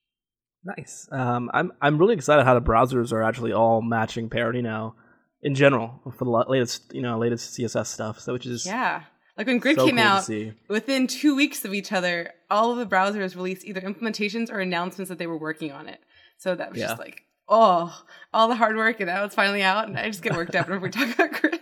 nice. 0.63 1.07
Um, 1.11 1.49
I'm 1.53 1.71
I'm 1.81 1.97
really 1.97 2.13
excited 2.15 2.43
how 2.45 2.53
the 2.53 2.61
browsers 2.61 3.11
are 3.11 3.23
actually 3.23 3.53
all 3.53 3.81
matching 3.81 4.29
parity 4.29 4.61
now, 4.61 4.95
in 5.41 5.55
general 5.55 5.99
for 6.17 6.25
the 6.25 6.31
latest 6.49 6.93
you 6.93 7.01
know 7.01 7.17
latest 7.17 7.57
CSS 7.57 7.87
stuff. 7.87 8.19
So 8.19 8.33
which 8.33 8.45
is 8.45 8.65
Yeah. 8.65 9.03
Like 9.35 9.47
when 9.47 9.57
Grid 9.57 9.77
so 9.77 9.85
came 9.87 9.95
cool 9.97 10.05
out, 10.05 10.29
within 10.69 11.07
two 11.07 11.35
weeks 11.35 11.65
of 11.65 11.73
each 11.73 11.91
other, 11.91 12.31
all 12.51 12.71
of 12.71 12.77
the 12.77 12.85
browsers 12.85 13.35
released 13.35 13.65
either 13.65 13.81
implementations 13.81 14.51
or 14.51 14.59
announcements 14.59 15.09
that 15.09 15.17
they 15.17 15.25
were 15.25 15.39
working 15.39 15.71
on 15.71 15.87
it. 15.87 15.99
So 16.37 16.53
that 16.53 16.69
was 16.69 16.79
Yeah. 16.79 16.89
just 16.89 16.99
like, 16.99 17.23
oh, 17.49 17.99
all 18.31 18.47
the 18.47 18.53
hard 18.55 18.75
work, 18.75 18.99
and 18.99 19.07
now 19.07 19.23
it's 19.25 19.33
finally 19.33 19.63
out, 19.63 19.87
and 19.87 19.97
I 19.97 20.07
just 20.07 20.21
get 20.21 20.35
worked 20.35 20.53
up 20.55 20.67
whenever 20.67 20.83
we 20.85 20.91
talk 20.91 21.09
about 21.15 21.31
Grid. 21.41 21.59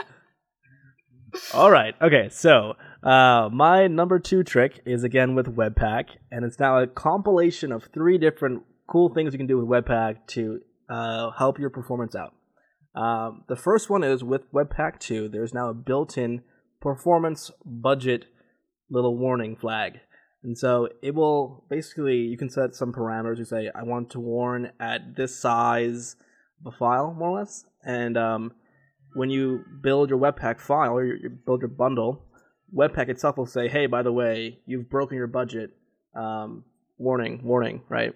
All 1.53 1.69
right. 1.69 1.95
Okay. 2.01 2.29
So 2.29 2.75
uh, 3.03 3.49
my 3.51 3.87
number 3.87 4.19
two 4.19 4.43
trick 4.43 4.81
is 4.85 5.03
again 5.03 5.35
with 5.35 5.47
Webpack, 5.47 6.05
and 6.31 6.45
it's 6.45 6.59
now 6.59 6.77
a 6.77 6.87
compilation 6.87 7.71
of 7.71 7.89
three 7.93 8.17
different 8.17 8.63
cool 8.87 9.13
things 9.13 9.33
you 9.33 9.37
can 9.37 9.47
do 9.47 9.57
with 9.57 9.67
Webpack 9.67 10.27
to 10.27 10.61
uh, 10.89 11.31
help 11.31 11.59
your 11.59 11.69
performance 11.69 12.15
out. 12.15 12.33
Um, 12.95 13.43
the 13.47 13.55
first 13.55 13.89
one 13.89 14.03
is 14.03 14.23
with 14.23 14.51
Webpack 14.51 14.99
2, 14.99 15.29
there's 15.29 15.53
now 15.53 15.69
a 15.69 15.73
built 15.73 16.17
in 16.17 16.41
performance 16.81 17.51
budget 17.65 18.25
little 18.89 19.17
warning 19.17 19.55
flag. 19.55 19.99
And 20.43 20.57
so 20.57 20.89
it 21.01 21.15
will 21.15 21.65
basically, 21.69 22.17
you 22.17 22.37
can 22.37 22.49
set 22.49 22.75
some 22.75 22.91
parameters. 22.91 23.37
You 23.37 23.45
say, 23.45 23.69
I 23.73 23.83
want 23.83 24.09
to 24.11 24.19
warn 24.19 24.71
at 24.79 25.15
this 25.15 25.39
size 25.39 26.15
of 26.65 26.73
a 26.73 26.77
file, 26.77 27.13
more 27.13 27.29
or 27.29 27.39
less. 27.39 27.65
And 27.85 28.17
um, 28.17 28.53
when 29.13 29.29
you 29.29 29.63
build 29.81 30.09
your 30.09 30.19
Webpack 30.19 30.59
file 30.59 30.93
or 30.93 31.05
you 31.05 31.29
build 31.29 31.61
your 31.61 31.69
bundle, 31.69 32.25
Webpack 32.75 33.09
itself 33.09 33.37
will 33.37 33.45
say, 33.45 33.67
hey, 33.67 33.85
by 33.85 34.01
the 34.01 34.11
way, 34.11 34.59
you've 34.65 34.89
broken 34.89 35.17
your 35.17 35.27
budget. 35.27 35.71
Um, 36.15 36.65
warning, 36.97 37.41
warning, 37.43 37.81
right? 37.89 38.13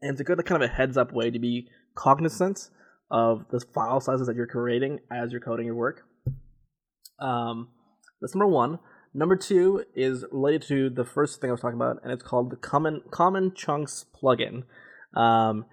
And 0.00 0.12
it's 0.12 0.20
a 0.20 0.24
good 0.24 0.44
kind 0.44 0.62
of 0.62 0.70
a 0.70 0.72
heads 0.72 0.96
up 0.96 1.12
way 1.12 1.30
to 1.30 1.38
be 1.38 1.68
cognizant 1.94 2.68
of 3.10 3.46
the 3.50 3.60
file 3.74 4.00
sizes 4.00 4.26
that 4.26 4.36
you're 4.36 4.46
creating 4.46 5.00
as 5.10 5.32
you're 5.32 5.40
coding 5.40 5.66
your 5.66 5.74
work. 5.74 6.02
Um, 7.18 7.68
that's 8.20 8.34
number 8.34 8.46
one. 8.46 8.78
number 9.14 9.36
two 9.36 9.84
is 9.94 10.24
related 10.32 10.62
to 10.68 10.90
the 10.90 11.04
first 11.04 11.40
thing 11.40 11.50
I 11.50 11.52
was 11.52 11.60
talking 11.60 11.76
about, 11.76 11.98
and 12.02 12.12
it's 12.12 12.22
called 12.22 12.50
the 12.50 12.56
Common 12.56 13.02
Common 13.10 13.52
Chunks 13.54 14.06
plugin. 14.22 14.64
Um, 15.14 15.66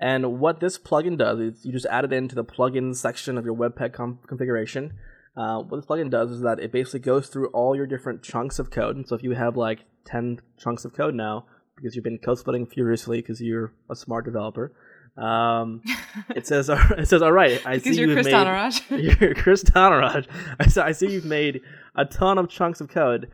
and 0.00 0.40
what 0.40 0.60
this 0.60 0.78
plugin 0.78 1.18
does 1.18 1.38
is 1.38 1.64
you 1.64 1.72
just 1.72 1.86
add 1.86 2.04
it 2.04 2.12
into 2.12 2.34
the 2.34 2.44
plugin 2.44 2.96
section 2.96 3.36
of 3.36 3.44
your 3.44 3.54
Webpack 3.54 3.92
com- 3.92 4.18
configuration. 4.26 4.94
Uh, 5.36 5.58
what 5.58 5.76
this 5.76 5.86
plugin 5.86 6.10
does 6.10 6.30
is 6.30 6.40
that 6.40 6.58
it 6.58 6.72
basically 6.72 7.00
goes 7.00 7.28
through 7.28 7.48
all 7.48 7.76
your 7.76 7.86
different 7.86 8.22
chunks 8.22 8.58
of 8.58 8.70
code. 8.70 8.96
And 8.96 9.06
so 9.06 9.14
if 9.14 9.22
you 9.22 9.32
have 9.32 9.56
like 9.56 9.80
10 10.06 10.40
chunks 10.58 10.86
of 10.86 10.94
code 10.94 11.14
now, 11.14 11.44
because 11.76 11.94
you've 11.94 12.04
been 12.04 12.18
code 12.18 12.38
splitting 12.38 12.66
furiously 12.66 13.20
because 13.20 13.40
you're 13.42 13.72
a 13.90 13.94
smart 13.94 14.24
developer, 14.24 14.72
um, 15.18 15.82
it 16.34 16.46
says, 16.46 16.70
it 16.98 17.06
says, 17.06 17.20
all 17.20 17.32
right, 17.32 17.60
I 17.66 17.76
Because 17.76 17.94
see 17.94 18.00
you're 18.00 18.08
you've 18.08 18.16
Chris 18.16 18.26
made, 18.26 18.34
Dhanaraj. 18.34 19.20
you're 19.20 19.34
Chris 19.34 19.64
Dhanaraj. 19.64 20.26
I 20.58 20.66
see, 20.66 20.80
I 20.80 20.92
see 20.92 21.12
you've 21.12 21.26
made 21.26 21.60
a 21.94 22.06
ton 22.06 22.38
of 22.38 22.48
chunks 22.48 22.80
of 22.80 22.88
code, 22.88 23.30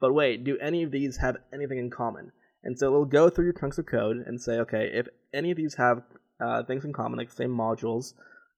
but 0.00 0.12
wait, 0.12 0.44
do 0.44 0.56
any 0.58 0.84
of 0.84 0.92
these 0.92 1.16
have 1.16 1.38
anything 1.52 1.78
in 1.78 1.90
common? 1.90 2.30
And 2.64 2.78
so 2.78 2.86
it'll 2.86 3.04
go 3.04 3.28
through 3.28 3.44
your 3.44 3.52
chunks 3.52 3.78
of 3.78 3.86
code 3.86 4.24
and 4.26 4.40
say, 4.40 4.54
okay, 4.60 4.90
if 4.92 5.06
any 5.32 5.50
of 5.50 5.56
these 5.56 5.74
have 5.74 6.02
uh, 6.40 6.62
things 6.64 6.84
in 6.84 6.92
common, 6.92 7.18
like 7.18 7.28
the 7.28 7.36
same 7.36 7.54
modules, 7.54 8.14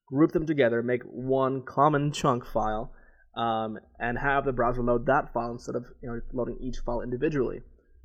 group 0.06 0.32
them 0.32 0.46
together, 0.46 0.82
make 0.82 1.02
one 1.02 1.62
common 1.62 2.12
chunk 2.12 2.46
file, 2.46 2.92
um, 3.36 3.78
and 3.98 4.16
have 4.18 4.44
the 4.44 4.52
browser 4.52 4.82
load 4.82 5.06
that 5.06 5.32
file 5.32 5.50
instead 5.50 5.74
of 5.74 5.86
you 6.02 6.08
know 6.08 6.20
loading 6.32 6.56
each 6.60 6.78
file 6.78 7.02
individually. 7.02 7.60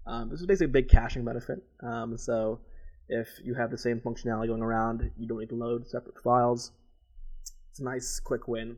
Um, 0.08 0.30
this 0.30 0.42
is 0.42 0.48
basically 0.48 0.66
a 0.66 0.70
big 0.70 0.90
caching 0.90 1.24
benefit. 1.24 1.60
Um, 1.84 2.18
so 2.18 2.60
if 3.08 3.28
you 3.44 3.54
have 3.54 3.70
the 3.70 3.78
same 3.78 4.00
functionality 4.00 4.48
going 4.48 4.64
around, 4.64 5.12
you 5.18 5.28
don't 5.28 5.40
need 5.40 5.50
to 5.50 5.56
load 5.56 5.88
separate 5.88 6.16
files. 6.24 6.72
It's 7.70 7.80
a 7.80 7.84
nice 7.84 8.20
quick 8.20 8.48
win. 8.48 8.78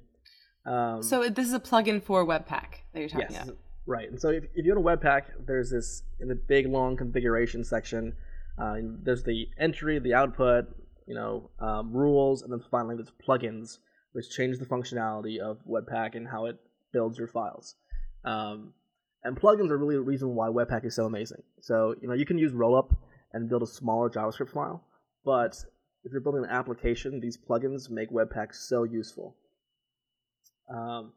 Um, 0.65 1.01
So 1.01 1.29
this 1.29 1.47
is 1.47 1.53
a 1.53 1.59
plugin 1.59 2.03
for 2.03 2.25
Webpack 2.25 2.83
that 2.93 2.99
you're 2.99 3.09
talking 3.09 3.27
yes, 3.31 3.43
about. 3.43 3.57
Right. 3.85 4.09
And 4.09 4.19
so 4.19 4.29
if, 4.29 4.43
if 4.55 4.65
you 4.65 4.73
go 4.73 4.81
to 4.81 4.97
Webpack, 4.97 5.23
there's 5.45 5.69
this 5.69 6.03
in 6.19 6.27
the 6.27 6.35
big 6.35 6.67
long 6.67 6.97
configuration 6.97 7.63
section. 7.63 8.13
Uh, 8.57 8.75
there's 9.03 9.23
the 9.23 9.47
entry, 9.59 9.99
the 9.99 10.13
output, 10.13 10.65
you 11.07 11.15
know, 11.15 11.49
um, 11.59 11.91
rules, 11.91 12.41
and 12.43 12.51
then 12.51 12.61
finally 12.69 12.95
there's 12.95 13.11
plugins, 13.25 13.79
which 14.13 14.29
change 14.29 14.59
the 14.59 14.65
functionality 14.65 15.39
of 15.39 15.57
Webpack 15.67 16.15
and 16.15 16.27
how 16.27 16.45
it 16.45 16.57
builds 16.91 17.17
your 17.17 17.27
files. 17.27 17.75
Um, 18.23 18.73
and 19.23 19.39
plugins 19.39 19.71
are 19.71 19.77
really 19.77 19.95
the 19.95 20.01
reason 20.01 20.35
why 20.35 20.47
Webpack 20.49 20.85
is 20.85 20.95
so 20.95 21.05
amazing. 21.05 21.41
So 21.61 21.95
you 22.01 22.07
know 22.07 22.13
you 22.13 22.25
can 22.25 22.37
use 22.37 22.51
Rollup 22.51 22.95
and 23.33 23.49
build 23.49 23.63
a 23.63 23.67
smaller 23.67 24.09
JavaScript 24.09 24.51
file, 24.51 24.83
but 25.25 25.55
if 26.03 26.11
you're 26.11 26.21
building 26.21 26.43
an 26.43 26.49
application, 26.49 27.19
these 27.19 27.37
plugins 27.37 27.89
make 27.89 28.11
Webpack 28.11 28.53
so 28.53 28.83
useful. 28.83 29.35
Um, 30.69 31.13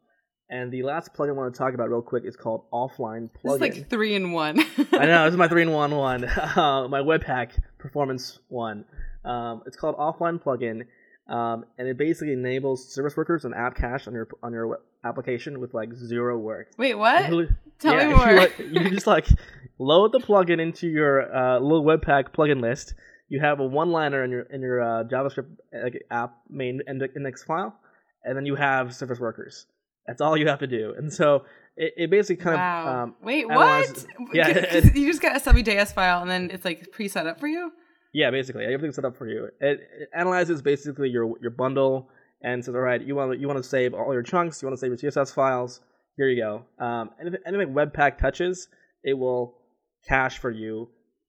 and 0.48 0.72
the 0.72 0.82
last 0.82 1.12
plugin 1.14 1.30
I 1.30 1.32
want 1.32 1.54
to 1.54 1.58
talk 1.58 1.74
about 1.74 1.90
real 1.90 2.02
quick 2.02 2.24
is 2.24 2.36
called 2.36 2.64
Offline 2.72 3.30
This 3.42 3.54
is 3.54 3.60
like 3.60 3.90
three 3.90 4.14
in 4.14 4.32
one. 4.32 4.60
I 4.92 5.06
know 5.06 5.24
this 5.24 5.32
is 5.32 5.36
my 5.36 5.48
three 5.52 5.62
in 5.62 5.72
one 5.72 5.94
one, 5.94 6.24
uh, 6.56 6.86
my 6.88 7.00
Webpack 7.00 7.50
performance 7.78 8.38
one. 8.48 8.84
Um, 9.24 9.62
it's 9.66 9.76
called 9.76 9.96
Offline 9.96 10.40
Plugin, 10.42 10.86
um, 11.32 11.64
and 11.78 11.88
it 11.88 11.96
basically 11.98 12.32
enables 12.32 12.92
service 12.92 13.16
workers 13.16 13.44
and 13.44 13.54
app 13.54 13.74
cache 13.74 14.06
on 14.06 14.14
your 14.14 14.28
on 14.42 14.52
your 14.52 14.80
application 15.04 15.60
with 15.60 15.74
like 15.74 15.92
zero 15.94 16.38
work. 16.38 16.68
Wait, 16.78 16.94
what? 16.94 17.28
You- 17.30 17.48
Tell 17.78 17.94
yeah, 17.94 18.04
me 18.04 18.10
you, 18.10 18.16
more. 18.16 18.32
like- 18.36 18.58
you 18.58 18.90
just 18.90 19.06
like 19.06 19.26
load 19.78 20.12
the 20.12 20.18
plugin 20.20 20.60
into 20.60 20.86
your 20.88 21.34
uh, 21.34 21.58
little 21.58 21.84
Webpack 21.84 22.30
plugin 22.32 22.60
list. 22.62 22.94
You 23.28 23.40
have 23.40 23.58
a 23.58 23.66
one-liner 23.66 24.22
in 24.24 24.30
your 24.30 24.42
in 24.42 24.60
your 24.62 24.80
uh, 24.80 25.04
JavaScript 25.04 25.48
uh, 25.74 25.90
app 26.10 26.36
main 26.48 26.80
index 26.88 27.42
file, 27.42 27.76
and 28.24 28.36
then 28.36 28.46
you 28.46 28.54
have 28.54 28.94
service 28.94 29.18
workers. 29.18 29.66
That's 30.06 30.20
all 30.20 30.36
you 30.36 30.48
have 30.48 30.60
to 30.60 30.66
do. 30.66 30.94
And 30.96 31.12
so 31.12 31.44
it, 31.76 31.92
it 31.96 32.10
basically 32.10 32.42
kind 32.42 32.56
wow. 32.56 32.86
of 32.86 32.96
um, 32.96 33.14
Wait, 33.22 33.48
what? 33.48 34.06
yeah, 34.32 34.48
it- 34.48 34.96
you 34.96 35.06
just 35.06 35.22
got 35.22 35.36
a 35.36 35.40
subjs 35.40 35.92
file 35.92 36.22
and 36.22 36.30
then 36.30 36.50
it's 36.50 36.64
like 36.64 36.90
pre-set 36.92 37.26
up 37.26 37.40
for 37.40 37.48
you. 37.48 37.72
Yeah, 38.12 38.30
basically 38.30 38.64
everything's 38.64 38.94
set 38.94 39.04
up 39.04 39.16
for 39.16 39.28
you. 39.28 39.46
It, 39.60 39.80
it 40.00 40.08
analyzes 40.14 40.62
basically 40.62 41.10
your 41.10 41.34
your 41.40 41.50
bundle 41.50 42.08
and 42.42 42.64
says, 42.64 42.74
all 42.74 42.80
right, 42.80 43.02
you 43.02 43.14
want 43.14 43.38
you 43.38 43.46
want 43.46 43.62
to 43.62 43.68
save 43.68 43.92
all 43.92 44.12
your 44.12 44.22
chunks, 44.22 44.62
you 44.62 44.68
want 44.68 44.78
to 44.78 44.80
save 44.80 44.90
your 44.90 45.12
CSS 45.12 45.34
files. 45.34 45.80
Here 46.16 46.28
you 46.28 46.42
go. 46.42 46.84
Um, 46.84 47.10
anything, 47.20 47.40
anything 47.46 47.74
Webpack 47.74 48.18
touches, 48.18 48.68
it 49.04 49.14
will 49.14 49.58
cache 50.08 50.38
for 50.38 50.50
you 50.50 50.88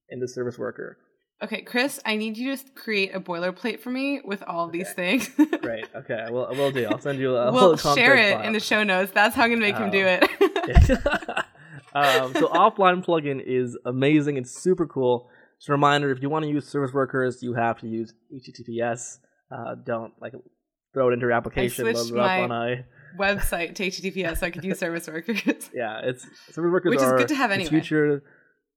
in 0.09 0.19
the 0.19 0.27
service 0.27 0.57
worker. 0.57 0.97
Okay, 1.43 1.61
Chris, 1.61 1.99
I 2.03 2.15
need 2.15 2.35
you 2.35 2.57
to 2.57 2.63
create 2.73 3.13
a 3.13 3.19
boilerplate 3.19 3.79
for 3.79 3.91
me 3.91 4.21
with 4.25 4.41
all 4.47 4.65
of 4.65 4.71
these 4.71 4.91
things. 4.93 5.29
Great. 5.61 5.85
Okay, 5.95 6.25
we'll 6.31 6.47
I 6.47 6.51
will 6.53 6.71
do. 6.71 6.85
I'll 6.87 6.99
send 6.99 7.19
you 7.19 7.35
a 7.35 7.51
we'll 7.51 7.77
share 7.77 8.15
it 8.17 8.33
file. 8.37 8.47
in 8.47 8.53
the 8.53 8.59
show 8.59 8.83
notes. 8.83 9.11
That's 9.13 9.35
how 9.35 9.43
I'm 9.43 9.51
gonna 9.51 9.61
make 9.61 9.77
him 9.77 9.91
do 9.91 10.03
Oh. 10.07 10.19
it. 10.21 10.89
um, 11.93 12.33
so 12.33 12.47
offline 12.53 13.05
plugin 13.05 13.39
is 13.45 13.77
amazing. 13.85 14.37
It's 14.37 14.51
super 14.63 14.87
cool. 14.87 15.29
Just 15.59 15.69
a 15.69 15.73
reminder: 15.73 16.09
if 16.11 16.23
you 16.23 16.29
want 16.29 16.43
to 16.45 16.49
use 16.49 16.67
service 16.67 16.91
workers, 16.91 17.43
you 17.43 17.53
have 17.53 17.79
to 17.81 17.87
use 17.87 18.13
HTTPS. 18.33 19.19
Uh, 19.51 19.75
don't 19.85 20.13
like 20.19 20.33
throw 20.93 21.09
it 21.09 21.13
into 21.13 21.25
your 21.25 21.33
application. 21.33 21.85
load 21.85 21.95
switched 21.97 22.11
it 22.13 22.17
up 22.19 22.49
my- 22.49 22.71
a 22.71 22.75
Website 23.17 23.73
to 23.75 23.87
HTTPS 23.87 24.39
so 24.39 24.45
I 24.47 24.51
could 24.51 24.63
use 24.63 24.77
service 24.79 25.07
workers. 25.07 25.69
yeah. 25.73 26.01
It's 26.03 26.23
service 26.51 26.71
workers 26.71 26.89
Which 26.91 26.99
is 27.01 27.11
good 27.13 27.27
to 27.29 27.35
have 27.35 27.51
anyway. 27.51 27.69
future. 27.69 28.21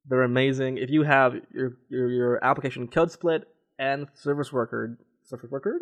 They're 0.08 0.22
amazing. 0.22 0.78
If 0.78 0.90
you 0.90 1.02
have 1.02 1.34
your 1.54 1.76
your, 1.88 2.08
your 2.10 2.44
application 2.44 2.88
code 2.88 3.12
split 3.12 3.44
and 3.78 4.06
service 4.14 4.52
worker 4.52 4.98
service 5.24 5.50
worker 5.50 5.78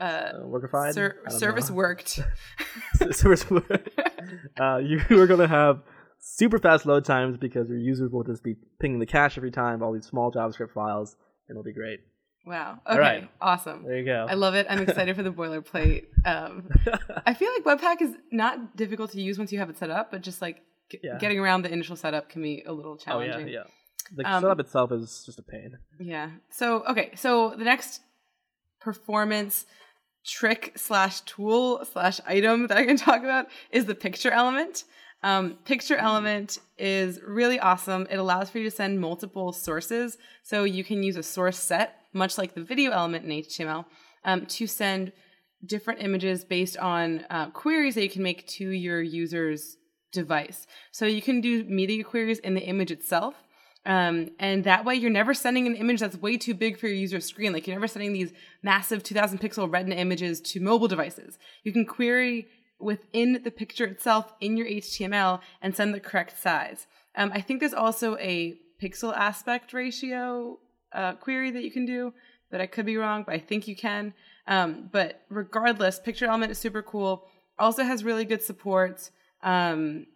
Uh, 0.00 0.04
uh, 0.04 0.32
workified 0.44 0.94
ser- 0.94 1.20
service 1.28 1.68
know. 1.68 1.74
worked. 1.76 2.20
service 3.10 3.48
work, 3.50 3.90
uh, 4.60 4.78
you 4.78 5.00
are 5.10 5.26
going 5.26 5.40
to 5.40 5.48
have 5.48 5.82
super 6.20 6.58
fast 6.58 6.86
load 6.86 7.04
times 7.04 7.36
because 7.36 7.68
your 7.68 7.78
users 7.78 8.10
will 8.12 8.24
just 8.24 8.42
be 8.42 8.54
pinging 8.80 8.98
the 9.00 9.06
cache 9.06 9.36
every 9.36 9.50
time, 9.50 9.82
all 9.82 9.92
these 9.92 10.06
small 10.06 10.30
JavaScript 10.32 10.72
files, 10.72 11.16
and 11.48 11.56
it'll 11.56 11.64
be 11.64 11.72
great. 11.72 12.00
Wow. 12.46 12.78
All 12.86 12.94
Okay. 12.94 13.00
right. 13.02 13.30
Awesome. 13.42 13.84
There 13.84 13.98
you 13.98 14.04
go. 14.06 14.26
I 14.28 14.34
love 14.34 14.54
it. 14.54 14.66
I'm 14.70 14.78
excited 14.80 15.14
for 15.16 15.22
the 15.22 15.32
boilerplate. 15.32 16.06
Um, 16.24 16.68
I 17.26 17.34
feel 17.34 17.50
like 17.52 17.64
Webpack 17.78 18.00
is 18.00 18.14
not 18.32 18.74
difficult 18.76 19.10
to 19.12 19.20
use 19.20 19.36
once 19.36 19.52
you 19.52 19.58
have 19.58 19.68
it 19.68 19.76
set 19.76 19.90
up, 19.90 20.10
but 20.10 20.22
just 20.22 20.40
like 20.40 20.62
Yeah. 21.02 21.18
getting 21.18 21.38
around 21.38 21.62
the 21.62 21.72
initial 21.72 21.96
setup 21.96 22.28
can 22.30 22.42
be 22.42 22.62
a 22.66 22.72
little 22.72 22.96
challenging. 22.96 23.32
oh 23.34 23.38
yeah, 23.46 23.46
yeah. 23.46 23.64
The 24.16 24.24
Um, 24.24 24.42
setup 24.42 24.60
itself 24.60 24.90
is 24.92 25.22
just 25.26 25.38
a 25.38 25.42
pain. 25.42 25.76
Yeah. 26.00 26.30
So 26.50 26.82
okay. 26.86 27.10
So 27.14 27.50
the 27.56 27.64
next 27.64 28.00
performance 28.80 29.66
trick 30.24 30.72
slash 30.76 31.20
tool 31.22 31.84
slash 31.92 32.20
item 32.26 32.66
that 32.68 32.78
I 32.78 32.84
can 32.84 32.96
talk 33.08 33.20
about 33.22 33.46
is 33.70 33.86
the 33.86 33.94
picture 33.94 34.30
element. 34.30 34.84
Um, 35.22 35.58
picture 35.64 35.96
element 35.96 36.58
is 36.78 37.20
really 37.26 37.58
awesome. 37.58 38.06
It 38.10 38.16
allows 38.16 38.50
for 38.50 38.58
you 38.58 38.64
to 38.64 38.70
send 38.70 39.00
multiple 39.00 39.52
sources. 39.52 40.16
So 40.44 40.64
you 40.64 40.84
can 40.84 41.02
use 41.02 41.16
a 41.16 41.22
source 41.24 41.58
set, 41.58 41.96
much 42.12 42.38
like 42.38 42.54
the 42.54 42.62
video 42.62 42.92
element 42.92 43.24
in 43.24 43.30
HTML, 43.30 43.84
um, 44.24 44.46
to 44.46 44.66
send 44.66 45.12
different 45.66 46.00
images 46.02 46.44
based 46.44 46.76
on 46.76 47.24
uh, 47.30 47.50
queries 47.50 47.96
that 47.96 48.04
you 48.04 48.10
can 48.10 48.22
make 48.22 48.46
to 48.46 48.68
your 48.70 49.02
user's 49.02 49.76
device. 50.12 50.66
So 50.90 51.06
you 51.06 51.22
can 51.22 51.40
do 51.40 51.64
media 51.64 52.04
queries 52.04 52.38
in 52.38 52.54
the 52.54 52.62
image 52.62 52.90
itself. 52.90 53.34
Um, 53.86 54.30
and 54.38 54.64
that 54.64 54.84
way 54.84 54.96
you're 54.96 55.10
never 55.10 55.32
sending 55.32 55.66
an 55.66 55.74
image 55.74 56.00
that's 56.00 56.16
way 56.16 56.36
too 56.36 56.54
big 56.54 56.78
for 56.78 56.88
your 56.88 56.96
user's 56.96 57.24
screen. 57.24 57.52
Like 57.52 57.66
you're 57.66 57.76
never 57.76 57.86
sending 57.86 58.12
these 58.12 58.32
massive 58.62 59.02
2000 59.02 59.40
pixel 59.40 59.72
retina 59.72 59.94
images 59.94 60.40
to 60.42 60.60
mobile 60.60 60.88
devices. 60.88 61.38
You 61.62 61.72
can 61.72 61.86
query 61.86 62.48
within 62.78 63.40
the 63.44 63.50
picture 63.50 63.86
itself 63.86 64.32
in 64.40 64.56
your 64.56 64.66
HTML 64.66 65.40
and 65.62 65.74
send 65.74 65.94
the 65.94 66.00
correct 66.00 66.40
size. 66.40 66.86
Um, 67.16 67.30
I 67.32 67.40
think 67.40 67.60
there's 67.60 67.74
also 67.74 68.16
a 68.18 68.58
pixel 68.82 69.16
aspect 69.16 69.72
ratio 69.72 70.58
uh, 70.92 71.14
query 71.14 71.50
that 71.50 71.64
you 71.64 71.70
can 71.70 71.86
do 71.86 72.12
but 72.50 72.60
I 72.60 72.66
could 72.66 72.86
be 72.86 72.96
wrong, 72.96 73.24
but 73.24 73.34
I 73.34 73.38
think 73.38 73.68
you 73.68 73.76
can. 73.76 74.14
Um, 74.46 74.88
but 74.90 75.22
regardless, 75.28 75.98
Picture 75.98 76.26
Element 76.26 76.52
is 76.52 76.58
super 76.58 76.82
cool. 76.82 77.26
Also 77.58 77.82
has 77.82 78.04
really 78.04 78.24
good 78.24 78.42
support. 78.42 79.10
Um, 79.42 80.06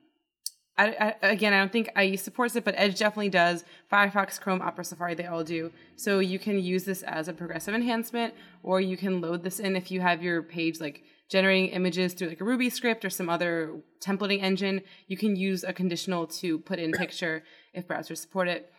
I, 0.79 1.15
I, 1.23 1.29
again, 1.29 1.53
I 1.53 1.59
don't 1.59 1.71
think 1.71 1.91
IE 2.01 2.17
supports 2.17 2.57
it, 2.57 2.65
but 2.65 2.75
Edge 2.79 2.99
definitely 2.99 3.29
does. 3.29 3.65
Firefox, 3.93 4.41
Chrome, 4.41 4.63
Opera, 4.63 4.85
Safari, 4.85 5.15
they 5.15 5.27
all 5.27 5.45
do. 5.45 5.71
So 5.97 6.19
you 6.19 6.39
can 6.39 6.59
use 6.59 6.85
this 6.85 7.03
as 7.03 7.29
a 7.29 7.33
progressive 7.33 7.75
enhancement, 7.75 8.35
or 8.63 8.81
you 8.81 8.97
can 8.97 9.21
load 9.21 9.43
this 9.43 9.61
in 9.61 9.77
if 9.77 9.91
you 9.91 10.01
have 10.01 10.23
your 10.23 10.43
page 10.43 10.81
like 10.81 11.05
generating 11.29 11.69
images 11.71 12.15
through 12.15 12.29
like 12.29 12.41
a 12.41 12.45
Ruby 12.45 12.71
script 12.71 13.05
or 13.05 13.11
some 13.11 13.29
other 13.29 13.81
templating 14.01 14.43
engine. 14.43 14.81
You 15.09 15.17
can 15.17 15.37
use 15.37 15.63
a 15.63 15.73
conditional 15.73 16.27
to 16.27 16.59
put 16.59 16.79
in 16.79 16.93
picture 16.93 17.43
if 17.75 17.87
browsers 17.87 18.19
support 18.19 18.49
it. 18.49 18.73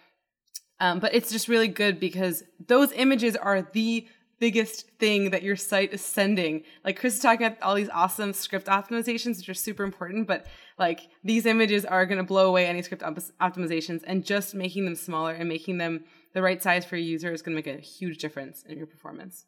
Um, 0.80 1.00
but 1.00 1.14
it's 1.14 1.32
just 1.32 1.48
really 1.48 1.68
good 1.68 2.00
because 2.00 2.44
those 2.68 2.92
images 2.92 3.36
are 3.36 3.62
the 3.62 4.08
biggest 4.46 4.78
thing 5.04 5.30
that 5.34 5.44
your 5.48 5.56
site 5.56 5.92
is 5.98 6.02
sending. 6.18 6.54
Like 6.86 6.96
Chris 7.00 7.14
is 7.16 7.22
talking 7.22 7.46
about 7.48 7.62
all 7.62 7.76
these 7.76 7.90
awesome 8.04 8.32
script 8.34 8.68
optimizations, 8.80 9.38
which 9.38 9.50
are 9.54 9.54
super 9.68 9.84
important, 9.92 10.28
but 10.34 10.42
like 10.86 11.00
these 11.24 11.46
images 11.46 11.86
are 11.86 12.06
going 12.10 12.18
to 12.24 12.30
blow 12.34 12.46
away 12.52 12.64
any 12.68 12.82
script 12.82 13.04
op- 13.04 13.18
optimizations 13.48 14.02
and 14.10 14.18
just 14.34 14.54
making 14.64 14.84
them 14.86 14.96
smaller 14.96 15.34
and 15.40 15.48
making 15.48 15.78
them 15.84 16.04
the 16.34 16.42
right 16.48 16.62
size 16.62 16.84
for 16.86 16.96
your 16.98 17.06
user 17.16 17.32
is 17.32 17.42
going 17.44 17.56
to 17.56 17.62
make 17.62 17.72
a 17.78 17.80
huge 17.98 18.18
difference 18.26 18.64
in 18.70 18.78
your 18.78 18.88
performance. 18.96 19.46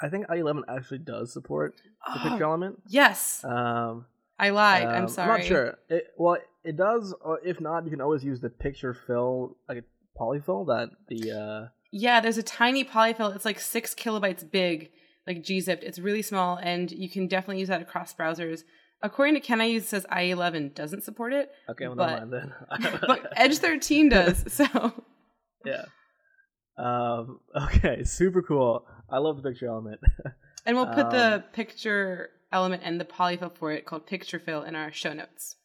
I 0.00 0.08
think 0.10 0.26
IE11 0.28 0.62
actually 0.76 0.98
does 1.14 1.32
support 1.32 1.74
the 2.06 2.20
Oh, 2.20 2.22
picture 2.28 2.44
element. 2.44 2.74
Yes. 2.88 3.42
Um, 3.44 4.06
I 4.38 4.50
lied. 4.50 4.84
I'm 4.96 5.04
Um, 5.04 5.08
sorry. 5.08 5.30
I'm 5.32 5.38
not 5.38 5.46
sure. 5.46 5.78
It, 5.88 6.04
well, 6.16 6.36
it 6.62 6.76
does. 6.76 7.04
Or 7.28 7.40
if 7.44 7.60
not, 7.60 7.84
you 7.84 7.90
can 7.90 8.00
always 8.00 8.22
use 8.22 8.38
the 8.40 8.50
picture 8.66 8.94
fill, 8.94 9.56
like 9.68 9.78
a 9.78 9.84
polyfill 10.20 10.66
that 10.72 10.86
the. 11.08 11.20
uh 11.44 11.62
Yeah, 11.90 12.20
there's 12.20 12.38
a 12.38 12.42
tiny 12.42 12.84
polyfill. 12.84 13.34
It's 13.34 13.44
like 13.44 13.58
six 13.60 13.94
kilobytes 13.94 14.48
big, 14.50 14.90
like 15.26 15.42
gzipped. 15.42 15.82
It's 15.82 15.98
really 15.98 16.22
small, 16.22 16.56
and 16.62 16.90
you 16.90 17.08
can 17.08 17.26
definitely 17.28 17.60
use 17.60 17.68
that 17.68 17.80
across 17.82 18.14
browsers. 18.14 18.62
According 19.00 19.34
to 19.34 19.40
Can 19.40 19.60
I 19.60 19.66
use, 19.66 19.84
it 19.84 19.88
says 19.88 20.06
IE11 20.10 20.74
doesn't 20.74 21.04
support 21.04 21.32
it, 21.32 21.50
Okay, 21.70 21.86
well, 21.86 21.96
But- 21.96 22.24
never 22.24 22.26
mind 22.26 22.52
then. 22.82 22.98
but 23.06 23.32
Edge 23.36 23.58
13 23.58 24.08
does. 24.10 24.44
So 24.52 24.92
yeah. 25.64 25.84
Um. 26.76 27.40
Okay. 27.54 28.04
Super 28.04 28.42
cool. 28.42 28.84
I 29.10 29.18
love 29.18 29.36
the 29.42 29.50
picture 29.50 29.66
element. 29.66 30.00
And 30.66 30.76
we'll 30.76 30.86
put 30.86 31.08
the 31.10 31.36
Um, 31.36 31.42
picture 31.54 32.28
element 32.52 32.82
and 32.84 33.00
the 33.00 33.04
polyfill 33.06 33.56
for 33.56 33.72
it 33.72 33.86
called 33.86 34.06
picture 34.06 34.38
fill 34.38 34.62
in 34.64 34.74
our 34.74 34.92
show 34.92 35.14
notes. 35.14 35.56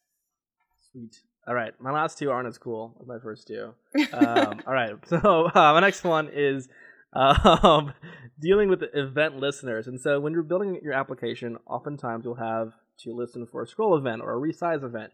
Sweet. 0.92 1.18
All 1.46 1.54
right, 1.54 1.74
my 1.80 1.92
last 1.92 2.18
two 2.18 2.32
aren't 2.32 2.48
as 2.48 2.58
cool 2.58 2.96
as 3.02 3.08
my 3.08 3.20
first 3.20 3.48
two. 3.48 3.74
Um, 4.14 4.62
all 4.68 4.74
right, 4.74 4.94
so 5.08 5.48
uh, 5.48 5.74
my 5.74 5.80
next 5.80 6.04
one 6.04 6.30
is 6.34 6.68
um, 7.14 7.94
dealing 8.40 8.70
with 8.70 8.84
event 8.94 9.38
listeners. 9.38 9.88
And 9.88 10.00
so 10.00 10.20
when 10.20 10.34
you're 10.34 10.44
building 10.44 10.80
your 10.84 10.94
application, 10.94 11.58
oftentimes 11.68 12.26
you'll 12.26 12.36
have 12.36 12.74
to 13.00 13.14
listen 13.14 13.46
for 13.46 13.64
a 13.64 13.68
scroll 13.68 13.98
event 13.98 14.22
or 14.22 14.34
a 14.34 14.42
resize 14.42 14.84
event. 14.84 15.12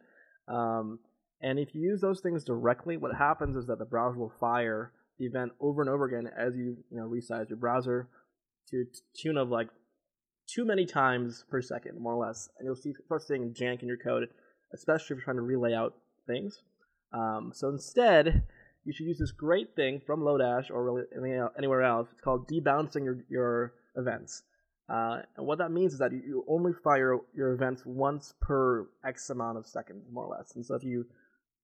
Um, 0.48 1.00
and 1.42 1.58
if 1.58 1.74
you 1.74 1.82
use 1.82 2.02
those 2.02 2.20
things 2.20 2.44
directly, 2.44 2.98
what 2.98 3.16
happens 3.16 3.56
is 3.56 3.66
that 3.68 3.80
the 3.80 3.86
browser 3.86 4.18
will 4.18 4.34
fire 4.40 4.92
the 5.18 5.26
event 5.26 5.52
over 5.60 5.82
and 5.82 5.90
over 5.90 6.06
again 6.06 6.30
as 6.38 6.56
you 6.56 6.78
you 6.90 6.98
know 6.98 7.08
resize 7.08 7.50
your 7.50 7.58
browser 7.58 8.08
to 8.70 8.86
tune 9.20 9.38
of 9.38 9.50
like 9.50 9.68
too 10.48 10.66
many 10.66 10.86
times 10.86 11.46
per 11.50 11.62
second, 11.62 12.00
more 12.00 12.14
or 12.14 12.26
less. 12.26 12.50
And 12.58 12.66
you'll 12.66 12.76
see 12.76 12.94
start 13.06 13.24
seeing 13.24 13.54
jank 13.54 13.82
in 13.82 13.88
your 13.88 13.98
code, 13.98 14.28
especially 14.74 15.16
if 15.16 15.18
you're 15.18 15.24
trying 15.24 15.38
to 15.38 15.42
relay 15.42 15.74
out 15.74 15.94
things. 16.30 16.62
Um, 17.12 17.52
so 17.54 17.70
instead, 17.70 18.44
you 18.86 18.94
should 18.94 19.08
use 19.08 19.20
this 19.20 19.32
great 19.32 19.76
thing 19.76 20.02
from 20.06 20.22
Lodash 20.22 20.70
or 20.70 20.84
really 20.84 21.04
any- 21.16 21.48
anywhere 21.58 21.84
else. 21.84 22.08
It's 22.12 22.22
called 22.22 22.48
debouncing 22.48 23.04
your, 23.04 23.18
your 23.30 23.74
events. 23.96 24.44
Uh, 24.88 25.22
and 25.38 25.46
what 25.46 25.58
that 25.60 25.72
means 25.72 25.94
is 25.94 26.00
that 26.00 26.12
you, 26.12 26.22
you 26.26 26.46
only 26.48 26.74
fire 26.84 27.18
your 27.36 27.52
events 27.54 27.84
once 27.86 28.34
per 28.42 28.88
X 29.06 29.30
amount 29.30 29.58
of 29.58 29.66
seconds, 29.68 30.06
more 30.12 30.26
or 30.26 30.36
less. 30.38 30.56
And 30.56 30.66
so 30.66 30.76
if 30.76 30.84
you, 30.84 31.06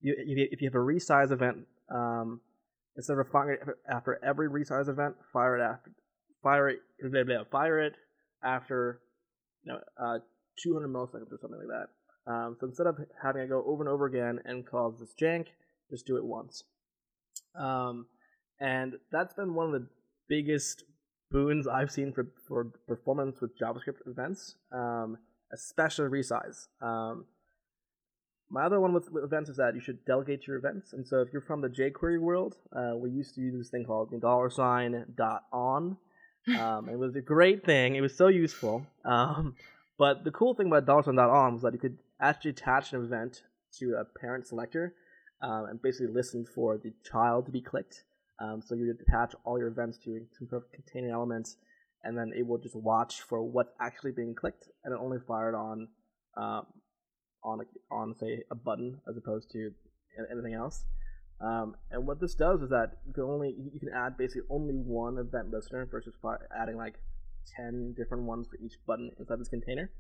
you 0.02 0.14
if 0.18 0.62
you- 0.62 0.68
have 0.70 0.76
a 0.76 0.86
resize 0.94 1.32
event, 1.32 1.66
um, 1.90 2.42
instead 2.96 3.18
of 3.18 3.28
firing 3.30 3.58
it 3.62 3.68
after 3.90 4.20
every 4.24 4.48
resize 4.50 4.90
event, 4.90 5.16
fire 5.34 5.58
it 5.58 5.62
after 5.62 5.92
fire 6.44 6.70
it 6.70 6.80
blah, 7.12 7.24
blah, 7.24 7.44
fire 7.52 7.80
it 7.80 7.96
after 8.44 9.00
you 9.64 9.74
know 9.74 9.80
uh, 9.98 10.20
200 10.62 10.88
milliseconds 10.88 11.32
or 11.32 11.40
something 11.42 11.60
like 11.60 11.68
that. 11.68 11.88
Um, 12.28 12.58
so 12.60 12.68
instead 12.68 12.88
of 12.88 12.98
having 13.22 13.44
it 13.44 13.50
go 13.50 13.64
over 13.66 13.84
and 13.84 13.90
over 13.90 14.06
again 14.06 14.40
and 14.46 14.66
cause 14.66 15.00
this 15.00 15.14
jank, 15.20 15.48
just 15.90 16.06
do 16.06 16.18
it 16.18 16.26
once. 16.26 16.64
Um, 17.58 18.08
and 18.60 18.96
that's 19.12 19.34
been 19.34 19.54
one 19.54 19.68
of 19.68 19.74
the 19.74 19.88
biggest 20.28 20.84
boons 21.32 21.68
I've 21.68 21.92
seen 21.92 22.14
for, 22.14 22.28
for 22.48 22.66
performance 22.88 23.42
with 23.42 23.58
JavaScript 23.60 24.08
events, 24.08 24.56
um, 24.72 25.18
especially 25.54 26.06
resize. 26.06 26.68
Um, 26.82 27.26
my 28.50 28.64
other 28.64 28.80
one 28.80 28.94
with, 28.94 29.12
with 29.12 29.24
events 29.24 29.50
is 29.50 29.58
that 29.58 29.76
you 29.76 29.82
should 29.82 30.06
delegate 30.06 30.48
your 30.48 30.58
events. 30.58 30.94
And 30.94 31.06
so 31.08 31.22
if 31.22 31.30
you're 31.34 31.42
from 31.42 31.62
the 31.62 31.68
jQuery 31.68 32.20
world, 32.20 32.56
uh, 32.76 32.94
we 32.96 33.10
used 33.10 33.36
to 33.36 33.42
use 33.42 33.58
this 33.58 33.70
thing 33.70 33.86
called 33.86 34.14
dollar 34.22 34.50
sign 34.50 35.06
dot 35.16 35.44
on. 35.52 35.98
Um, 36.60 36.90
it 36.90 36.98
was 36.98 37.16
a 37.16 37.22
great 37.22 37.66
thing. 37.66 37.96
It 37.96 38.02
was 38.02 38.16
so 38.16 38.28
useful. 38.28 38.86
Um, 39.04 39.56
but 39.98 40.24
the 40.24 40.32
cool 40.32 40.54
thing 40.54 40.68
about 40.68 40.86
dollar 40.86 41.04
sign 41.04 41.16
dot 41.16 41.32
on 41.32 41.54
was 41.54 41.64
that 41.64 41.74
you 41.74 41.80
could 41.80 41.98
actually 42.22 42.52
attach 42.52 42.94
an 42.94 43.04
event 43.04 43.44
to 43.80 43.96
a 43.96 44.20
parent 44.20 44.48
selector 44.48 44.94
um, 45.42 45.66
and 45.70 45.82
basically 45.82 46.14
listen 46.14 46.46
for 46.46 46.78
the 46.78 46.94
child 47.04 47.46
to 47.46 47.52
be 47.52 47.62
clicked. 47.62 48.04
Um, 48.40 48.62
so 48.66 48.76
you 48.76 48.94
attach 49.08 49.34
all 49.46 49.58
your 49.58 49.68
events 49.68 49.98
to 50.06 50.26
some 50.38 50.48
sort 50.50 50.64
of 50.64 50.72
containing 50.72 51.12
elements, 51.12 51.58
and 52.04 52.18
then 52.18 52.34
it 52.36 52.46
will 52.46 52.58
just 52.58 52.76
watch 52.76 53.22
for 53.22 53.42
what's 53.42 53.72
actually 53.80 54.12
being 54.12 54.36
clicked, 54.36 54.68
and 54.84 54.94
it 54.94 55.00
only 55.02 55.18
fired 55.26 55.56
on 55.56 55.88
um, 56.38 56.66
on 57.44 57.62
a, 57.62 57.94
on 57.94 58.16
say 58.20 58.44
a 58.52 58.56
button 58.56 59.00
as 59.10 59.16
opposed 59.16 59.52
to 59.52 59.72
anything 60.32 60.54
else. 60.54 60.86
Um, 61.40 61.76
and 61.92 62.08
what 62.08 62.20
this 62.20 62.36
does 62.36 62.62
is 62.62 62.70
that 62.70 62.98
you 63.06 63.14
can 63.14 63.24
only 63.24 63.56
you 63.74 63.80
can 63.80 63.90
add 63.94 64.18
basically 64.18 64.44
only 64.50 64.74
one 64.74 65.18
event 65.18 65.52
listener 65.52 65.86
versus 65.86 66.14
adding 66.58 66.78
like 66.78 66.96
ten 67.56 67.94
different 67.96 68.24
ones 68.24 68.48
for 68.48 68.58
each 68.58 68.76
button 68.86 69.12
inside 69.20 69.40
this 69.40 69.50
container. 69.50 69.92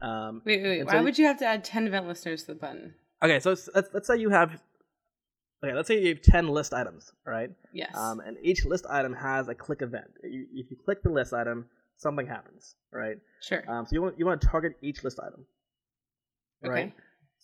Um, 0.00 0.42
Wait, 0.44 0.62
wait, 0.62 0.78
wait. 0.78 0.86
Why 0.86 0.92
so- 0.94 1.02
would 1.04 1.18
you 1.18 1.26
have 1.26 1.38
to 1.38 1.46
add 1.46 1.64
10 1.64 1.86
event 1.86 2.06
listeners 2.08 2.42
to 2.42 2.48
the 2.48 2.54
button? 2.58 2.94
okay, 3.22 3.38
so 3.40 3.50
let's, 3.50 3.68
let's 3.74 3.88
let's 3.94 4.06
say 4.08 4.16
you 4.16 4.30
have 4.30 4.60
okay, 5.64 5.74
let's 5.74 5.86
say 5.88 6.02
you 6.02 6.08
have 6.08 6.22
ten 6.22 6.48
list 6.48 6.74
items, 6.74 7.12
right? 7.24 7.50
Yes. 7.72 7.96
Um, 7.96 8.18
and 8.20 8.36
each 8.42 8.64
list 8.64 8.84
item 8.90 9.14
has 9.14 9.48
a 9.48 9.54
click 9.54 9.80
event. 9.82 10.10
You, 10.24 10.46
if 10.54 10.70
you 10.70 10.76
click 10.84 11.02
the 11.04 11.10
list 11.10 11.32
item, 11.32 11.66
something 11.98 12.26
happens, 12.26 12.74
right? 12.92 13.18
sure. 13.40 13.62
Um, 13.70 13.86
so 13.86 13.90
you 13.94 14.02
want 14.02 14.18
you 14.18 14.26
want 14.26 14.40
to 14.40 14.46
target 14.48 14.72
each 14.82 15.04
list 15.04 15.20
item, 15.20 15.46
right? 16.62 16.86
Okay. 16.86 16.94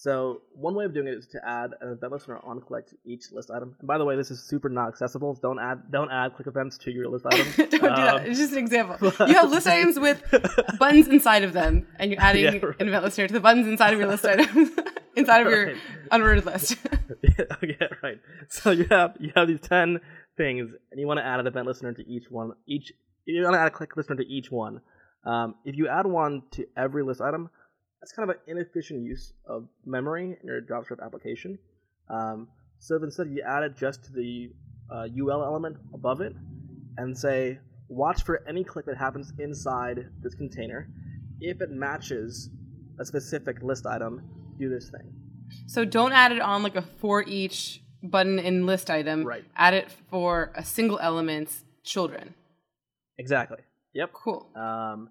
So 0.00 0.42
one 0.54 0.76
way 0.76 0.84
of 0.84 0.94
doing 0.94 1.08
it 1.08 1.14
is 1.14 1.26
to 1.32 1.40
add 1.44 1.72
an 1.80 1.88
event 1.90 2.12
listener 2.12 2.38
on 2.44 2.61
click 2.61 2.87
to 2.90 2.96
each 3.04 3.32
list 3.32 3.50
item. 3.50 3.74
And 3.80 3.88
by 3.88 3.98
the 3.98 4.04
way, 4.04 4.14
this 4.14 4.30
is 4.30 4.40
super 4.40 4.68
not 4.68 4.87
accessible. 4.87 5.34
Don't 5.42 5.58
add 5.58 5.90
don't 5.90 6.08
add 6.12 6.34
click 6.37 6.46
events 6.46 6.78
to 6.78 6.92
your 6.92 7.08
list 7.08 7.26
items. 7.26 7.56
Don't 7.56 7.70
do 7.72 7.78
that. 7.80 8.14
Um, 8.16 8.22
It's 8.26 8.38
just 8.38 8.52
an 8.52 8.58
example. 8.58 9.12
You 9.26 9.34
have 9.34 9.50
list 9.50 9.66
items 9.66 9.98
with 9.98 10.22
buttons 10.78 11.08
inside 11.08 11.42
of 11.42 11.52
them, 11.52 11.84
and 11.98 12.12
you're 12.12 12.20
adding 12.20 12.44
Yeah, 12.44 12.50
right. 12.64 12.80
an 12.80 12.87
event 12.87 13.02
listener 13.04 13.26
to 13.26 13.34
the 13.34 13.40
buttons 13.40 13.66
inside 13.66 13.92
of 13.92 13.98
your 13.98 14.08
list 14.08 14.24
items, 14.24 14.70
inside 15.16 15.40
of 15.44 15.50
your 15.52 15.66
Right. 15.66 15.76
unordered 16.12 16.44
list. 16.44 16.76
yeah, 17.24 17.87
right. 18.00 18.20
So 18.48 18.70
you 18.70 18.84
have 18.90 19.16
you 19.18 19.32
have 19.34 19.48
these 19.48 19.61
ten 19.61 19.98
things, 20.37 20.70
and 20.92 21.00
you 21.00 21.08
want 21.08 21.18
to 21.18 21.26
add 21.26 21.40
an 21.40 21.48
event 21.48 21.66
listener 21.66 21.92
to 21.92 22.06
each 22.08 22.30
one. 22.30 22.52
Each 22.68 22.92
you 23.24 23.42
want 23.42 23.54
to 23.54 23.58
add 23.61 23.66
a 23.66 23.70
click 23.72 23.96
listener 23.96 24.14
to 24.14 24.26
each 24.26 24.48
one. 24.52 24.80
Um, 25.24 25.56
if 25.64 25.74
you 25.76 25.88
add 25.88 26.06
one 26.06 26.42
to 26.52 26.66
every 26.76 27.02
list 27.02 27.20
item, 27.20 27.50
that's 28.00 28.12
kind 28.12 28.28
of 28.30 28.37
an 28.37 28.42
inefficient 28.46 29.02
use 29.02 29.32
of 29.46 29.68
memory 29.84 30.37
in 30.40 30.46
your 30.46 30.61
JavaScript 30.61 31.04
application. 31.04 31.58
Um, 32.08 32.48
so 32.78 32.96
instead, 33.02 33.28
you 33.28 33.42
add 33.46 33.62
it 33.64 33.76
just 33.76 34.04
to 34.04 34.12
the 34.12 34.50
uh, 34.90 35.06
UL 35.20 35.42
element 35.44 35.76
above 35.92 36.20
it, 36.20 36.34
and 36.96 37.16
say 37.16 37.58
watch 37.88 38.22
for 38.22 38.42
any 38.48 38.64
click 38.64 38.87
that 38.87 38.96
happens 38.96 39.32
inside 39.38 40.08
this 40.22 40.34
container. 40.34 40.88
If 41.40 41.61
it 41.61 41.70
matches 41.70 42.50
a 43.00 43.04
specific 43.04 43.62
list 43.62 43.87
item, 43.87 44.22
do 44.58 44.68
this 44.68 44.90
thing. 44.90 45.12
so 45.66 45.84
don't 45.84 46.12
add 46.12 46.32
it 46.32 46.40
on 46.40 46.62
like 46.62 46.76
a 46.76 46.82
for 46.82 47.22
each 47.22 47.82
button 48.02 48.38
in 48.38 48.66
list 48.66 48.90
item. 48.90 49.24
Right. 49.24 49.44
Add 49.56 49.74
it 49.74 49.90
for 50.11 50.52
a 50.54 50.64
single 50.64 50.98
element's 50.98 51.64
children. 51.84 52.34
Exactly. 53.18 53.58
Yep. 53.94 54.12
Cool. 54.12 54.46
Um, 54.54 55.11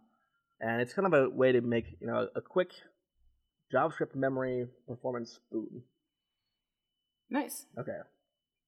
and 0.59 0.81
it's 0.81 0.93
kind 0.93 1.05
of 1.05 1.13
a 1.13 1.29
way 1.29 1.51
to 1.51 1.61
make 1.61 1.85
you 1.99 2.07
know 2.07 2.27
a 2.35 2.41
quick 2.41 2.71
JavaScript 3.73 4.15
memory 4.15 4.67
performance 4.87 5.39
boon. 5.51 5.83
Nice. 7.29 7.65
Okay, 7.77 7.97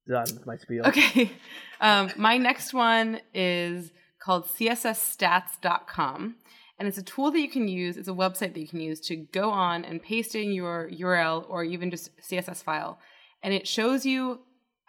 done 0.07 0.25
with 0.33 0.45
my 0.45 0.57
spiel. 0.57 0.85
Okay. 0.85 1.31
Um, 1.81 2.11
my 2.17 2.37
next 2.37 2.73
one 2.73 3.21
is 3.33 3.93
called 4.21 4.45
CSSstats.com. 4.47 6.35
And 6.77 6.87
it's 6.87 6.97
a 6.97 7.03
tool 7.03 7.31
that 7.31 7.39
you 7.39 7.49
can 7.49 7.67
use, 7.67 7.97
it's 7.97 8.07
a 8.07 8.13
website 8.13 8.53
that 8.53 8.59
you 8.59 8.67
can 8.67 8.79
use 8.79 8.99
to 9.01 9.15
go 9.15 9.49
on 9.49 9.83
and 9.83 10.01
paste 10.01 10.35
in 10.35 10.53
your 10.53 10.89
URL 10.91 11.45
or 11.49 11.63
even 11.63 11.89
just 11.91 12.09
CSS 12.21 12.63
file. 12.63 12.99
And 13.43 13.53
it 13.53 13.67
shows 13.67 14.05
you 14.05 14.39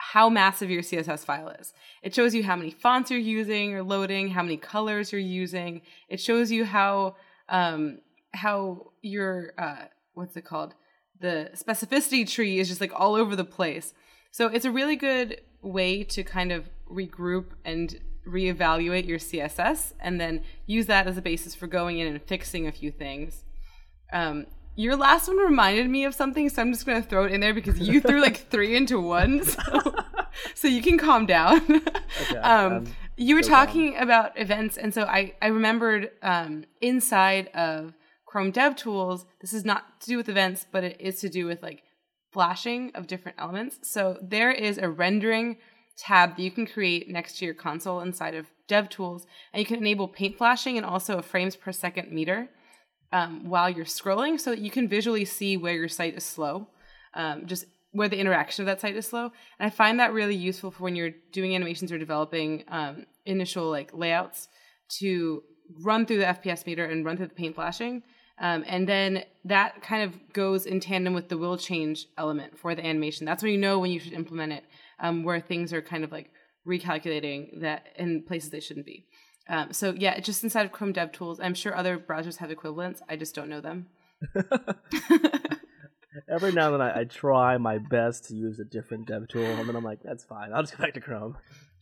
how 0.01 0.31
massive 0.31 0.71
your 0.71 0.81
CSS 0.81 1.27
file 1.27 1.51
is. 1.51 1.75
It 2.03 2.15
shows 2.15 2.35
you 2.35 2.43
how 2.43 2.57
many 2.57 2.71
fonts 2.71 3.11
you're 3.11 3.21
using 3.21 3.75
or 3.75 3.83
loading, 3.83 4.31
how 4.31 4.43
many 4.43 4.57
colors 4.57 5.13
you're 5.13 5.21
using. 5.21 5.83
It 6.09 6.19
shows 6.19 6.51
you 6.51 6.65
how 6.65 7.17
um, 7.51 7.99
how 8.33 8.93
your 9.03 9.53
uh, 9.59 9.85
what's 10.15 10.37
it 10.37 10.45
called? 10.47 10.75
The 11.21 11.51
specificity 11.55 12.27
tree 12.27 12.59
is 12.59 12.69
just 12.69 12.81
like 12.81 12.93
all 12.95 13.15
over 13.15 13.37
the 13.37 13.45
place. 13.45 13.93
So 14.31 14.47
it's 14.47 14.65
a 14.65 14.71
really 14.71 14.97
good 14.97 15.43
way 15.61 16.03
to 16.05 16.25
kind 16.25 16.51
of 16.51 16.71
regroup 16.91 17.49
and 17.67 18.01
reevaluate 18.27 19.07
your 19.07 19.19
CSS 19.19 19.93
and 20.01 20.19
then 20.19 20.43
use 20.67 20.87
that 20.87 21.09
as 21.09 21.19
a 21.19 21.23
basis 21.23 21.55
for 21.55 21.67
going 21.67 21.99
in 21.99 22.07
and 22.07 22.23
fixing 22.23 22.67
a 22.67 22.73
few 22.73 22.91
things. 22.91 23.45
Um, 24.15 24.47
your 24.77 24.97
last 24.97 25.29
one 25.29 25.37
reminded 25.37 25.89
me 25.89 26.05
of 26.05 26.15
something, 26.15 26.49
so 26.49 26.63
I'm 26.63 26.73
just 26.73 26.87
going 26.87 27.03
to 27.03 27.09
throw 27.09 27.25
it 27.25 27.33
in 27.33 27.41
there 27.41 27.55
because 27.55 27.79
you 27.79 28.01
threw 28.01 28.21
like 28.21 28.37
three 28.51 28.77
into 28.77 29.01
one. 29.01 29.45
So, 29.45 29.95
so 30.55 30.69
you 30.69 30.83
can 30.83 30.99
calm 30.99 31.27
down. 31.27 31.61
Okay, 32.23 32.37
um, 32.39 32.73
um, 32.73 32.87
you 33.17 33.35
were 33.35 33.43
so 33.43 33.51
calm. 33.51 33.67
talking 33.67 33.97
about 33.97 34.39
events, 34.39 34.77
and 34.77 34.95
so 34.95 35.03
I, 35.03 35.35
I 35.43 35.49
remembered 35.49 36.11
um, 36.23 36.65
inside 36.81 37.49
of 37.49 37.95
Chrome 38.31 38.53
DevTools, 38.53 39.25
this 39.41 39.53
is 39.53 39.65
not 39.65 40.01
to 40.03 40.07
do 40.07 40.17
with 40.17 40.29
events, 40.29 40.65
but 40.71 40.85
it 40.85 40.97
is 41.01 41.21
to 41.21 41.29
do 41.29 41.47
with 41.47 41.63
like 41.63 41.83
flashing 42.33 42.93
of 42.95 43.09
different 43.09 43.39
elements. 43.41 43.81
So 43.83 44.19
there 44.23 44.53
is 44.53 44.79
a 44.79 44.89
rendering 44.89 45.57
tab 45.97 46.37
that 46.37 46.43
you 46.43 46.53
can 46.53 46.65
create 46.65 47.09
next 47.09 47.39
to 47.39 47.45
your 47.45 47.55
console 47.55 48.01
inside 48.01 48.37
of 48.37 48.47
DevTools, 48.69 49.27
and 49.53 49.61
you 49.61 49.67
can 49.67 49.79
enable 49.79 50.07
paint 50.07 50.39
flashing 50.39 50.77
and 50.77 50.87
also 50.87 51.19
a 51.19 51.23
frames 51.23 51.57
per 51.57 51.73
second 51.73 52.13
meter. 52.13 52.49
Um, 53.13 53.49
while 53.49 53.69
you're 53.69 53.85
scrolling 53.85 54.39
so 54.39 54.51
that 54.51 54.61
you 54.61 54.71
can 54.71 54.89
visually 54.89 55.25
see 55.25 55.57
where 55.57 55.75
your 55.75 55.89
site 55.89 56.17
is 56.17 56.25
slow, 56.25 56.69
um, 57.15 57.47
just 57.47 57.65
where 57.93 58.09
the 58.09 58.19
interaction 58.19 58.63
of 58.63 58.67
that 58.67 58.81
site 58.81 58.97
is 58.97 59.07
slow. 59.07 59.33
And 59.59 59.67
I 59.67 59.71
find 59.71 59.99
that 59.99 60.13
really 60.13 60.37
useful 60.37 60.71
for 60.71 60.85
when 60.85 60.95
you're 60.95 61.11
doing 61.33 61.55
animations 61.55 61.91
or 61.91 61.99
developing 61.99 62.65
um, 62.69 63.07
initial 63.27 63.69
like 63.69 63.93
layouts 63.93 64.49
to 65.01 65.43
run 65.83 66.07
through 66.07 66.19
the 66.19 66.25
FPS 66.25 66.67
meter 66.67 66.85
and 66.85 67.05
run 67.05 67.17
through 67.17 67.29
the 67.29 67.35
paint 67.35 67.55
flashing. 67.55 68.03
Um, 68.41 68.65
and 68.67 68.89
then 68.89 69.25
that 69.45 69.83
kind 69.83 70.03
of 70.03 70.33
goes 70.33 70.65
in 70.65 70.81
tandem 70.81 71.13
with 71.13 71.29
the 71.29 71.37
will 71.37 71.59
change 71.59 72.07
element 72.17 72.59
for 72.59 72.75
the 72.75 72.85
animation. 72.85 73.27
That's 73.27 73.43
when 73.43 73.53
you 73.53 73.59
know 73.59 73.79
when 73.79 73.91
you 73.91 74.01
should 74.01 74.15
implement 74.15 74.53
it, 74.53 74.65
um, 74.99 75.25
where 75.25 75.41
things 75.41 75.73
are 75.73 75.83
kind 75.83 76.05
of 76.05 76.13
like 76.13 76.31
recalculating 76.67 77.61
that 77.61 77.89
in 77.97 78.23
places 78.23 78.51
they 78.51 78.61
shouldn't 78.61 78.87
be. 78.87 79.07
Um, 79.51 79.73
so 79.73 79.93
yeah, 79.97 80.21
just 80.21 80.45
inside 80.45 80.65
of 80.65 80.71
Chrome 80.73 80.93
DevTools. 80.93 81.41
I'm 81.43 81.55
sure 81.55 81.77
other 81.77 81.99
browsers 81.99 82.37
have 82.37 82.53
equivalents. 82.53 83.03
I 83.09 83.17
just 83.17 83.35
don't 83.35 83.49
know 83.49 83.61
them. 83.61 83.89
Every 86.29 86.53
now 86.53 86.73
and 86.73 86.81
then 86.81 86.81
I, 86.81 87.01
I, 87.01 87.05
try 87.05 87.59
my 87.59 87.79
best 87.79 88.27
to 88.27 88.37
use 88.37 88.61
a 88.61 88.65
different 88.65 89.09
dev 89.09 89.27
tool, 89.29 89.45
and 89.45 89.69
then 89.69 89.75
I'm 89.75 89.83
like, 89.83 90.01
that's 90.05 90.23
fine. 90.23 90.53
I'll 90.53 90.63
just 90.63 90.77
go 90.77 90.85
back 90.85 90.95
to 90.95 91.01
Chrome. 91.01 91.37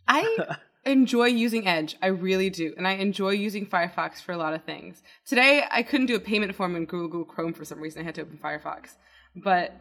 I 0.07 0.57
enjoy 0.87 1.27
using 1.27 1.67
Edge. 1.67 1.97
I 2.01 2.07
really 2.07 2.49
do. 2.49 2.73
And 2.79 2.89
I 2.89 2.93
enjoy 2.93 3.31
using 3.31 3.67
Firefox 3.67 4.23
for 4.23 4.33
a 4.33 4.39
lot 4.39 4.55
of 4.55 4.65
things. 4.65 5.03
Today, 5.27 5.65
I 5.71 5.83
couldn't 5.83 6.07
do 6.07 6.17
a 6.17 6.21
payment 6.21 6.55
form 6.55 6.75
in 6.75 6.87
Google 6.87 7.25
Chrome 7.25 7.53
for 7.53 7.67
some 7.67 7.81
reason. 7.81 8.01
I 8.01 8.05
had 8.07 8.15
to 8.15 8.23
open 8.23 8.39
Firefox. 8.39 8.97
But 9.37 9.75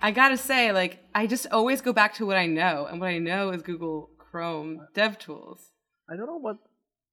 I 0.00 0.10
gotta 0.10 0.38
say, 0.38 0.72
like, 0.72 1.00
I 1.14 1.26
just 1.26 1.46
always 1.50 1.82
go 1.82 1.92
back 1.92 2.14
to 2.14 2.24
what 2.24 2.38
I 2.38 2.46
know. 2.46 2.86
And 2.90 2.98
what 2.98 3.08
I 3.08 3.18
know 3.18 3.50
is 3.50 3.60
Google 3.60 4.08
Chrome 4.16 4.86
DevTools. 4.94 5.60
I 6.08 6.16
don't 6.16 6.26
know 6.26 6.38
what 6.38 6.56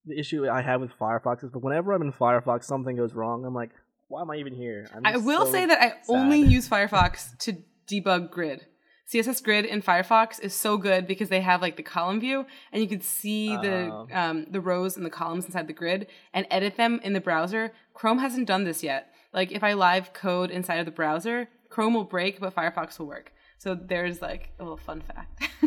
the 0.06 0.18
issue 0.20 0.48
I 0.50 0.62
have 0.62 0.82
with 0.82 0.92
Firefox 1.00 1.44
is, 1.44 1.50
but 1.52 1.62
whenever 1.64 1.94
I'm 1.94 2.02
in 2.02 2.12
Firefox, 2.12 2.64
something 2.66 2.96
goes 2.96 3.14
wrong. 3.14 3.46
I'm 3.46 3.54
like, 3.54 3.72
why 4.08 4.22
am 4.22 4.30
I 4.32 4.36
even 4.36 4.54
here? 4.54 4.88
i 5.04 5.18
will 5.18 5.46
so 5.46 5.52
say 5.52 5.66
that 5.66 5.80
I 5.82 5.88
sad. 5.90 5.98
only 6.10 6.40
use 6.40 6.68
Firefox 6.70 7.38
to 7.40 7.58
debug 7.88 8.30
grid. 8.32 8.66
CSS 9.12 9.44
Grid 9.44 9.66
in 9.66 9.82
Firefox 9.82 10.40
is 10.40 10.54
so 10.56 10.78
good 10.78 11.06
because 11.06 11.28
they 11.30 11.42
have 11.42 11.62
like 11.62 11.76
the 11.76 11.84
column 11.84 12.20
view 12.22 12.46
and 12.72 12.82
you 12.82 12.88
can 12.88 13.02
see 13.02 13.50
the 13.58 13.90
Oh. 13.92 14.08
um, 14.14 14.48
the 14.50 14.62
rows 14.62 14.96
and 14.96 15.06
the 15.06 15.10
columns 15.10 15.46
inside 15.46 15.68
the 15.68 15.74
grid 15.74 16.08
and 16.34 16.48
edit 16.50 16.78
them 16.78 17.00
in 17.04 17.12
the 17.14 17.20
browser. 17.20 17.74
Chrome 17.94 18.20
hasn't 18.20 18.48
done 18.48 18.64
this 18.64 18.82
yet. 18.82 19.14
Like 19.34 19.52
if 19.52 19.62
I 19.64 19.74
live 19.74 20.14
code 20.14 20.52
inside 20.52 20.76
of 20.78 20.86
the 20.86 20.92
browser, 20.92 21.50
Chrome 21.70 21.94
will 21.94 22.06
break, 22.06 22.40
but 22.40 22.56
Firefox 22.56 22.98
will 22.98 23.08
work. 23.08 23.34
So 23.58 23.76
there's 23.76 24.22
like 24.22 24.52
a 24.60 24.64
little 24.64 24.78
fun 24.78 25.02
fact. 25.02 25.50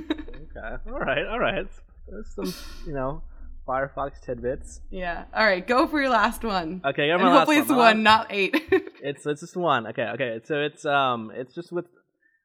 Okay. 0.57 0.77
All 0.90 0.99
right. 0.99 1.27
All 1.27 1.38
right. 1.38 1.66
There's 2.09 2.35
some, 2.35 2.55
you 2.87 2.94
know, 2.94 3.22
Firefox 3.66 4.20
tidbits. 4.20 4.81
yeah. 4.90 5.24
All 5.35 5.44
right, 5.44 5.66
go 5.66 5.87
for 5.87 6.00
your 6.00 6.11
last 6.11 6.44
one. 6.44 6.81
Okay. 6.85 7.11
And 7.11 7.20
my 7.20 7.29
last 7.29 7.38
hopefully 7.38 7.59
it's 7.59 7.68
one. 7.68 7.79
one, 7.79 8.02
not 8.02 8.26
eight. 8.31 8.55
It's 9.02 9.24
it's 9.26 9.40
just 9.40 9.57
one. 9.57 9.87
Okay. 9.88 10.09
Okay. 10.14 10.40
So 10.44 10.61
it's 10.61 10.85
um 10.85 11.31
it's 11.35 11.55
just 11.55 11.70
with 11.72 11.87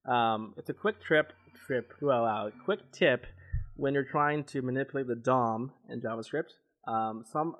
um 0.09 0.53
it's 0.57 0.69
a 0.69 0.73
quick 0.73 1.01
trip 1.01 1.33
trip 1.65 1.91
wow 2.01 2.23
wow 2.23 2.49
quick 2.65 2.79
tip 2.91 3.25
when 3.75 3.93
you're 3.93 4.03
trying 4.03 4.43
to 4.45 4.61
manipulate 4.61 5.07
the 5.07 5.15
DOM 5.15 5.71
in 5.89 6.01
JavaScript. 6.01 6.51
Um, 6.87 7.23
some 7.31 7.55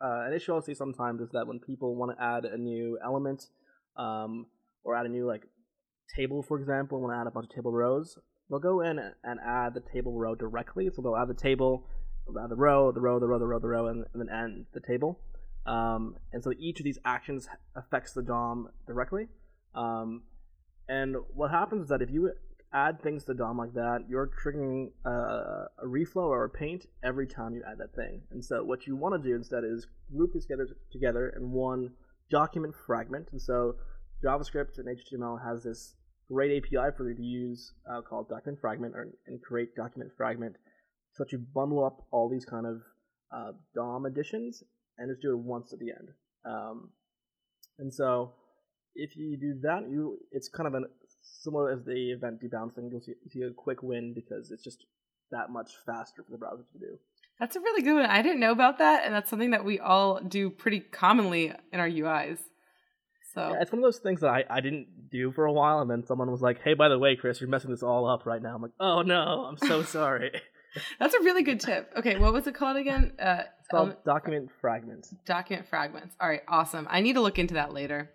uh, 0.00 0.24
an 0.26 0.32
issue 0.32 0.54
I'll 0.54 0.62
see 0.62 0.74
sometimes 0.74 1.20
is 1.20 1.30
that 1.32 1.46
when 1.46 1.58
people 1.58 1.96
want 1.96 2.16
to 2.16 2.22
add 2.22 2.44
a 2.44 2.56
new 2.56 2.98
element 3.04 3.46
um, 3.96 4.46
or 4.84 4.94
add 4.96 5.06
a 5.06 5.08
new 5.08 5.26
like 5.26 5.42
table, 6.16 6.42
for 6.42 6.58
example, 6.58 7.00
want 7.00 7.12
to 7.14 7.18
add 7.18 7.26
a 7.26 7.30
bunch 7.30 7.48
of 7.50 7.54
table 7.54 7.72
rows, 7.72 8.16
they'll 8.48 8.60
go 8.60 8.80
in 8.80 8.98
and 8.98 9.40
add 9.44 9.74
the 9.74 9.82
table 9.92 10.16
row 10.16 10.34
directly. 10.34 10.88
So 10.94 11.02
they'll 11.02 11.16
add 11.16 11.28
the 11.28 11.34
table, 11.34 11.84
the 12.32 12.56
row, 12.56 12.92
the 12.92 13.00
row, 13.00 13.18
the 13.18 13.26
row, 13.26 13.38
the 13.38 13.46
row, 13.46 13.58
the 13.58 13.68
row, 13.68 13.86
and, 13.86 14.04
and 14.12 14.20
then 14.20 14.28
end 14.34 14.66
the 14.72 14.80
table. 14.80 15.20
Um, 15.66 16.16
and 16.32 16.42
so 16.42 16.52
each 16.58 16.80
of 16.80 16.84
these 16.84 16.98
actions 17.04 17.48
affects 17.76 18.12
the 18.12 18.22
DOM 18.22 18.70
directly. 18.86 19.28
Um, 19.74 20.22
and 20.88 21.16
what 21.34 21.50
happens 21.50 21.84
is 21.84 21.88
that 21.90 22.00
if 22.00 22.10
you 22.10 22.32
add 22.72 23.02
things 23.02 23.24
to 23.24 23.32
the 23.32 23.38
DOM 23.38 23.58
like 23.58 23.74
that, 23.74 24.04
you're 24.08 24.30
triggering 24.42 24.90
uh, 25.04 25.66
a 25.78 25.86
reflow 25.86 26.28
or 26.28 26.44
a 26.44 26.50
paint 26.50 26.86
every 27.02 27.26
time 27.26 27.54
you 27.54 27.62
add 27.70 27.78
that 27.78 27.94
thing. 27.94 28.22
And 28.30 28.44
so 28.44 28.64
what 28.64 28.86
you 28.86 28.96
want 28.96 29.22
to 29.22 29.28
do 29.28 29.34
instead 29.34 29.64
is 29.64 29.86
group 30.14 30.32
these 30.32 30.44
together, 30.44 30.68
together 30.90 31.34
in 31.36 31.50
one 31.50 31.90
document 32.30 32.74
fragment. 32.86 33.28
And 33.32 33.40
so 33.40 33.76
JavaScript 34.24 34.78
and 34.78 34.88
HTML 34.88 35.42
has 35.44 35.62
this 35.62 35.94
great 36.30 36.62
API 36.62 36.94
for 36.96 37.08
you 37.08 37.16
to 37.16 37.22
use 37.22 37.72
uh, 37.90 38.02
called 38.02 38.28
document 38.28 38.60
fragment 38.60 38.94
or, 38.94 39.08
and 39.26 39.42
create 39.42 39.74
document 39.74 40.10
fragment 40.16 40.56
so 41.18 41.24
that 41.24 41.32
you 41.32 41.38
bundle 41.52 41.84
up 41.84 42.06
all 42.12 42.28
these 42.28 42.44
kind 42.44 42.64
of 42.64 42.80
uh, 43.34 43.52
DOM 43.74 44.06
additions 44.06 44.62
and 44.96 45.10
just 45.10 45.20
do 45.20 45.32
it 45.32 45.38
once 45.38 45.72
at 45.72 45.80
the 45.80 45.90
end. 45.90 46.08
Um, 46.44 46.90
and 47.78 47.92
so 47.92 48.34
if 48.94 49.16
you 49.16 49.36
do 49.36 49.58
that, 49.62 49.88
you 49.90 50.18
it's 50.30 50.48
kind 50.48 50.66
of 50.66 50.74
an 50.74 50.84
similar 51.22 51.70
as 51.70 51.84
the 51.84 52.12
event 52.12 52.40
debouncing. 52.40 52.90
You'll 52.90 53.00
see, 53.00 53.14
see 53.28 53.42
a 53.42 53.50
quick 53.50 53.82
win 53.82 54.14
because 54.14 54.50
it's 54.50 54.62
just 54.62 54.84
that 55.30 55.50
much 55.50 55.72
faster 55.84 56.22
for 56.22 56.30
the 56.30 56.38
browser 56.38 56.64
to 56.72 56.78
do. 56.78 56.98
that's 57.38 57.56
a 57.56 57.60
really 57.60 57.82
good 57.82 57.94
one. 57.94 58.06
I 58.06 58.22
didn't 58.22 58.40
know 58.40 58.52
about 58.52 58.78
that, 58.78 59.04
and 59.04 59.14
that's 59.14 59.28
something 59.28 59.50
that 59.50 59.64
we 59.64 59.78
all 59.78 60.20
do 60.20 60.50
pretty 60.50 60.80
commonly 60.80 61.52
in 61.72 61.80
our 61.80 61.88
UIs. 61.88 62.38
So 63.34 63.50
Yeah, 63.52 63.60
it's 63.60 63.70
one 63.70 63.80
of 63.80 63.84
those 63.84 63.98
things 63.98 64.22
that 64.22 64.30
I, 64.30 64.44
I 64.48 64.60
didn't 64.60 65.10
do 65.10 65.32
for 65.32 65.44
a 65.44 65.52
while, 65.52 65.80
and 65.80 65.90
then 65.90 66.04
someone 66.06 66.30
was 66.30 66.40
like, 66.40 66.62
"Hey, 66.62 66.74
by 66.74 66.88
the 66.88 66.98
way, 66.98 67.14
Chris, 67.14 67.40
you're 67.40 67.50
messing 67.50 67.70
this 67.70 67.82
all 67.82 68.08
up 68.08 68.24
right 68.24 68.42
now." 68.42 68.54
I'm 68.54 68.62
like, 68.62 68.72
"Oh 68.80 69.02
no, 69.02 69.44
I'm 69.44 69.58
so 69.58 69.82
sorry." 69.98 70.30
It's 70.74 70.84
that's 70.98 71.14
a 71.14 71.20
really 71.20 71.42
good 71.42 71.60
tip. 71.60 71.92
Okay, 71.96 72.16
what 72.18 72.32
was 72.32 72.46
it 72.46 72.54
called 72.54 72.76
again? 72.76 73.12
Uh, 73.18 73.42
called 73.70 73.88
element- 73.88 74.04
document 74.04 74.50
fragments. 74.60 75.14
document 75.26 75.66
fragments. 75.68 76.14
All 76.20 76.28
right, 76.28 76.42
awesome. 76.48 76.86
I 76.90 77.00
need 77.00 77.14
to 77.14 77.20
look 77.20 77.38
into 77.38 77.54
that 77.54 77.72
later. 77.72 78.10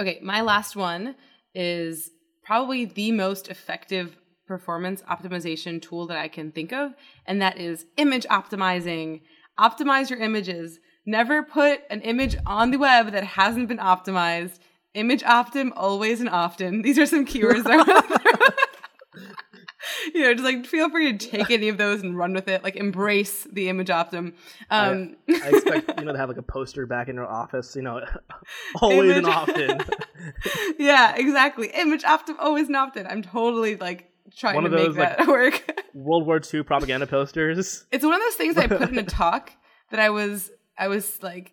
Okay, 0.00 0.18
my 0.22 0.40
last 0.40 0.76
one 0.76 1.14
is 1.54 2.10
probably 2.44 2.84
the 2.86 3.12
most 3.12 3.48
effective 3.48 4.16
performance 4.46 5.02
optimization 5.02 5.80
tool 5.80 6.06
that 6.08 6.16
I 6.18 6.28
can 6.28 6.50
think 6.52 6.72
of, 6.72 6.92
and 7.26 7.40
that 7.42 7.58
is 7.58 7.86
image 7.96 8.24
optimizing. 8.26 9.20
Optimize 9.58 10.10
your 10.10 10.18
images. 10.20 10.78
Never 11.06 11.42
put 11.42 11.80
an 11.90 12.00
image 12.02 12.36
on 12.46 12.70
the 12.70 12.78
web 12.78 13.12
that 13.12 13.24
hasn't 13.24 13.68
been 13.68 13.78
optimized. 13.78 14.58
Image 14.94 15.22
optim, 15.22 15.70
always 15.76 16.20
and 16.20 16.28
often. 16.28 16.82
These 16.82 16.98
are 16.98 17.06
some 17.06 17.24
keywords 17.26 17.62
that 17.64 18.56
You 20.14 20.22
know, 20.22 20.32
just 20.34 20.44
like 20.44 20.66
feel 20.66 20.88
free 20.90 21.16
to 21.16 21.28
take 21.30 21.50
any 21.50 21.68
of 21.68 21.78
those 21.78 22.02
and 22.02 22.16
run 22.16 22.32
with 22.32 22.48
it. 22.48 22.62
Like 22.64 22.76
embrace 22.76 23.46
the 23.52 23.68
image 23.68 23.88
optim. 23.88 24.34
Um, 24.70 25.16
I 25.28 25.48
expect 25.50 25.98
you 26.00 26.04
know 26.06 26.12
to 26.12 26.18
have 26.18 26.28
like 26.28 26.38
a 26.38 26.42
poster 26.42 26.86
back 26.86 27.08
in 27.08 27.16
your 27.16 27.26
office. 27.26 27.74
You 27.76 27.82
know, 27.82 28.00
always 28.80 29.16
and 29.16 29.26
Image- 29.26 29.34
often. 29.34 29.80
yeah, 30.78 31.14
exactly. 31.16 31.68
Image 31.68 32.02
optim, 32.02 32.36
always 32.38 32.66
and 32.68 32.76
often. 32.76 33.06
I'm 33.06 33.22
totally 33.22 33.76
like 33.76 34.10
trying 34.36 34.54
One 34.56 34.64
to 34.64 34.70
of 34.70 34.74
make 34.74 34.86
those, 34.88 34.96
like- 34.96 35.18
that 35.18 35.26
work. 35.28 35.82
World 35.94 36.26
War 36.26 36.40
II 36.52 36.62
propaganda 36.62 37.06
posters. 37.06 37.84
it's 37.90 38.04
one 38.04 38.14
of 38.14 38.20
those 38.20 38.34
things 38.34 38.56
I 38.56 38.66
put 38.66 38.82
in 38.88 38.98
a 38.98 39.02
talk 39.02 39.52
that 39.90 39.98
I 40.00 40.10
was 40.10 40.50
I 40.78 40.88
was 40.88 41.22
like 41.22 41.52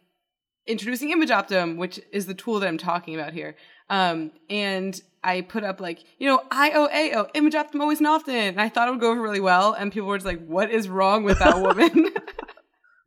introducing 0.67 1.11
Image 1.11 1.29
Optim, 1.29 1.77
which 1.77 1.99
is 2.11 2.25
the 2.27 2.33
tool 2.33 2.59
that 2.59 2.67
I'm 2.67 2.77
talking 2.77 3.15
about 3.15 3.33
here. 3.33 3.55
Um, 3.89 4.31
and 4.49 4.99
I 5.23 5.41
put 5.41 5.63
up 5.63 5.79
like, 5.81 6.03
you 6.19 6.27
know, 6.27 6.41
IOAO, 6.51 7.29
Image 7.33 7.53
Optim 7.53 7.81
always 7.81 7.99
and 7.99 8.07
often. 8.07 8.35
And 8.35 8.61
I 8.61 8.69
thought 8.69 8.87
it 8.87 8.91
would 8.91 8.99
go 8.99 9.11
over 9.11 9.21
really 9.21 9.39
well. 9.39 9.73
And 9.73 9.91
people 9.91 10.07
were 10.07 10.17
just 10.17 10.25
like, 10.25 10.45
what 10.45 10.69
is 10.71 10.89
wrong 10.89 11.23
with 11.23 11.39
that 11.39 11.59
woman? 11.59 12.09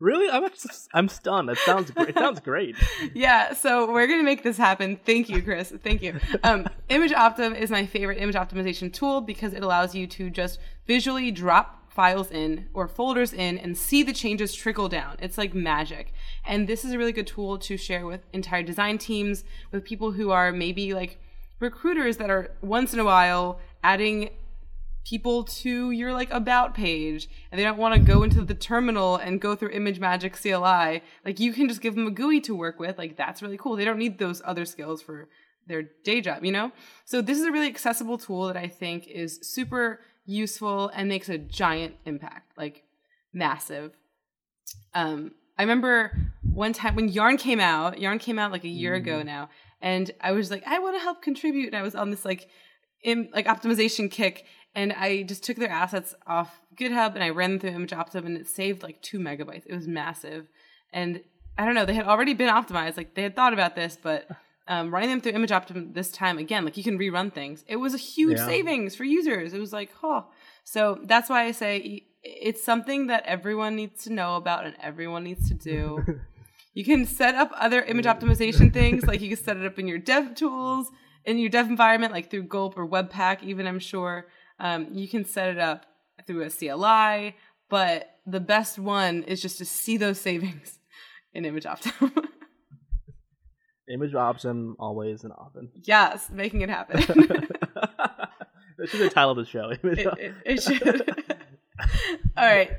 Really, 0.00 0.30
I'm 0.30 0.48
just, 0.48 0.88
I'm 0.94 1.10
stunned. 1.10 1.50
That 1.50 1.58
sounds 1.58 1.90
great. 1.90 2.08
It 2.08 2.14
sounds 2.14 2.40
great. 2.40 2.74
yeah, 3.12 3.52
so 3.52 3.92
we're 3.92 4.06
gonna 4.06 4.22
make 4.22 4.42
this 4.42 4.56
happen. 4.56 4.98
Thank 5.04 5.28
you, 5.28 5.42
Chris. 5.42 5.74
Thank 5.84 6.00
you. 6.00 6.18
Um, 6.42 6.66
image 6.88 7.10
Optim 7.10 7.54
is 7.54 7.70
my 7.70 7.84
favorite 7.84 8.16
image 8.16 8.34
optimization 8.34 8.90
tool 8.90 9.20
because 9.20 9.52
it 9.52 9.62
allows 9.62 9.94
you 9.94 10.06
to 10.06 10.30
just 10.30 10.58
visually 10.86 11.30
drop 11.30 11.92
files 11.92 12.30
in 12.30 12.68
or 12.72 12.88
folders 12.88 13.34
in 13.34 13.58
and 13.58 13.76
see 13.76 14.02
the 14.02 14.14
changes 14.14 14.54
trickle 14.54 14.88
down. 14.88 15.16
It's 15.20 15.36
like 15.36 15.52
magic. 15.52 16.14
And 16.44 16.66
this 16.66 16.84
is 16.84 16.92
a 16.92 16.98
really 16.98 17.12
good 17.12 17.26
tool 17.26 17.58
to 17.58 17.76
share 17.76 18.06
with 18.06 18.20
entire 18.32 18.62
design 18.62 18.98
teams, 18.98 19.44
with 19.72 19.84
people 19.84 20.12
who 20.12 20.30
are 20.30 20.52
maybe 20.52 20.94
like 20.94 21.18
recruiters 21.60 22.16
that 22.16 22.30
are 22.30 22.52
once 22.62 22.94
in 22.94 23.00
a 23.00 23.04
while 23.04 23.60
adding 23.84 24.30
people 25.04 25.44
to 25.44 25.90
your 25.90 26.12
like 26.12 26.30
about 26.30 26.74
page 26.74 27.28
and 27.50 27.58
they 27.58 27.64
don't 27.64 27.78
want 27.78 27.94
to 27.94 28.00
go 28.00 28.22
into 28.22 28.44
the 28.44 28.54
terminal 28.54 29.16
and 29.16 29.40
go 29.40 29.56
through 29.56 29.72
ImageMagick 29.72 30.40
CLI, 30.40 31.02
like 31.24 31.40
you 31.40 31.52
can 31.52 31.68
just 31.68 31.80
give 31.80 31.94
them 31.94 32.06
a 32.06 32.10
GUI 32.10 32.40
to 32.42 32.54
work 32.54 32.78
with. 32.78 32.98
Like 32.98 33.16
that's 33.16 33.42
really 33.42 33.56
cool. 33.56 33.76
They 33.76 33.84
don't 33.84 33.98
need 33.98 34.18
those 34.18 34.42
other 34.44 34.64
skills 34.64 35.02
for 35.02 35.28
their 35.66 35.84
day 36.04 36.20
job, 36.20 36.44
you 36.44 36.52
know? 36.52 36.72
So 37.04 37.22
this 37.22 37.38
is 37.38 37.44
a 37.44 37.52
really 37.52 37.68
accessible 37.68 38.18
tool 38.18 38.46
that 38.46 38.56
I 38.56 38.68
think 38.68 39.06
is 39.06 39.38
super 39.42 40.00
useful 40.26 40.90
and 40.94 41.08
makes 41.08 41.28
a 41.28 41.38
giant 41.38 41.94
impact, 42.04 42.56
like 42.56 42.84
massive. 43.32 43.92
Um, 44.94 45.32
I 45.58 45.62
remember 45.62 46.16
one 46.42 46.72
time 46.72 46.94
when 46.94 47.08
Yarn 47.08 47.36
came 47.36 47.60
out, 47.60 47.98
Yarn 47.98 48.18
came 48.18 48.38
out 48.38 48.52
like 48.52 48.64
a 48.64 48.68
year 48.68 48.94
ago 48.94 49.18
mm-hmm. 49.18 49.26
now, 49.26 49.50
and 49.80 50.10
I 50.20 50.32
was 50.32 50.50
like, 50.50 50.62
I 50.66 50.78
want 50.78 50.96
to 50.96 51.00
help 51.00 51.22
contribute. 51.22 51.66
And 51.66 51.76
I 51.76 51.82
was 51.82 51.94
on 51.94 52.10
this 52.10 52.24
like 52.24 52.48
in 53.02 53.30
like 53.32 53.46
optimization 53.46 54.10
kick 54.10 54.44
and 54.74 54.92
I 54.92 55.22
just 55.22 55.42
took 55.42 55.56
their 55.56 55.70
assets 55.70 56.14
off 56.26 56.62
GitHub 56.76 57.14
and 57.14 57.24
I 57.24 57.30
ran 57.30 57.50
them 57.50 57.60
through 57.60 57.70
Image 57.70 57.90
Optim 57.90 58.26
and 58.26 58.36
it 58.36 58.46
saved 58.46 58.82
like 58.82 59.02
two 59.02 59.18
megabytes. 59.18 59.66
It 59.66 59.74
was 59.74 59.88
massive. 59.88 60.48
And 60.92 61.22
I 61.58 61.64
don't 61.64 61.74
know, 61.74 61.84
they 61.84 61.94
had 61.94 62.06
already 62.06 62.34
been 62.34 62.52
optimized. 62.52 62.96
Like 62.96 63.14
they 63.14 63.22
had 63.22 63.34
thought 63.34 63.52
about 63.52 63.74
this, 63.74 63.98
but 64.00 64.28
um, 64.70 64.94
running 64.94 65.10
them 65.10 65.20
through 65.20 65.32
Image 65.32 65.50
Optim 65.50 65.92
this 65.94 66.10
time 66.12 66.38
again, 66.38 66.64
like 66.64 66.76
you 66.78 66.84
can 66.84 66.98
rerun 66.98 67.32
things. 67.32 67.64
It 67.66 67.76
was 67.76 67.92
a 67.92 67.98
huge 67.98 68.38
Yeah. 68.38 68.46
savings 68.46 68.94
for 68.96 69.04
users. 69.04 69.52
It 69.52 69.58
was 69.60 69.72
like, 69.72 69.90
oh. 70.02 70.26
So 70.64 70.98
that's 71.04 71.28
why 71.28 71.42
I 71.44 71.50
say 71.50 72.04
it's 72.22 72.62
something 72.62 73.08
that 73.08 73.24
everyone 73.26 73.74
needs 73.76 74.04
to 74.04 74.12
know 74.12 74.36
about 74.36 74.64
and 74.66 74.76
everyone 74.80 75.24
needs 75.24 75.48
to 75.48 75.54
do. 75.54 76.20
you 76.74 76.84
can 76.84 77.04
set 77.04 77.34
up 77.34 77.50
other 77.56 77.82
image 77.82 78.04
optimization 78.06 78.72
things, 78.72 79.04
like 79.06 79.20
you 79.20 79.28
can 79.34 79.44
set 79.44 79.56
it 79.56 79.66
up 79.66 79.78
in 79.78 79.88
your 79.88 79.98
dev 79.98 80.34
tools, 80.36 80.86
in 81.24 81.38
your 81.38 81.50
dev 81.50 81.68
environment, 81.68 82.12
like 82.12 82.30
through 82.30 82.44
Gulp 82.44 82.78
or 82.78 82.86
Webpack, 82.88 83.42
even 83.42 83.66
I'm 83.66 83.80
sure. 83.80 84.26
Um, 84.60 84.88
you 84.92 85.08
can 85.08 85.24
set 85.24 85.48
it 85.48 85.58
up 85.58 85.86
through 86.26 86.42
a 86.42 86.50
CLI, 86.50 87.34
but 87.68 88.18
the 88.26 88.40
best 88.40 88.78
one 88.78 89.24
is 89.24 89.42
just 89.42 89.58
to 89.58 89.64
see 89.64 89.96
those 89.96 90.20
savings 90.28 90.78
in 91.34 91.44
Image 91.44 91.64
Optim. 91.64 92.28
Image 93.90 94.12
Optim 94.12 94.74
always 94.78 95.24
and 95.24 95.32
often. 95.32 95.70
yes, 95.82 96.30
making 96.30 96.62
it 96.62 96.70
happen. 96.70 97.00
that 97.74 98.88
should 98.88 98.98
be 98.98 99.04
the 99.04 99.10
title 99.10 99.32
of 99.32 99.36
the 99.36 99.44
show. 99.44 99.72
Image 99.82 99.98
it, 99.98 100.18
it, 100.18 100.34
it 100.44 100.62
should. 100.62 101.26
all 102.36 102.44
right. 102.44 102.70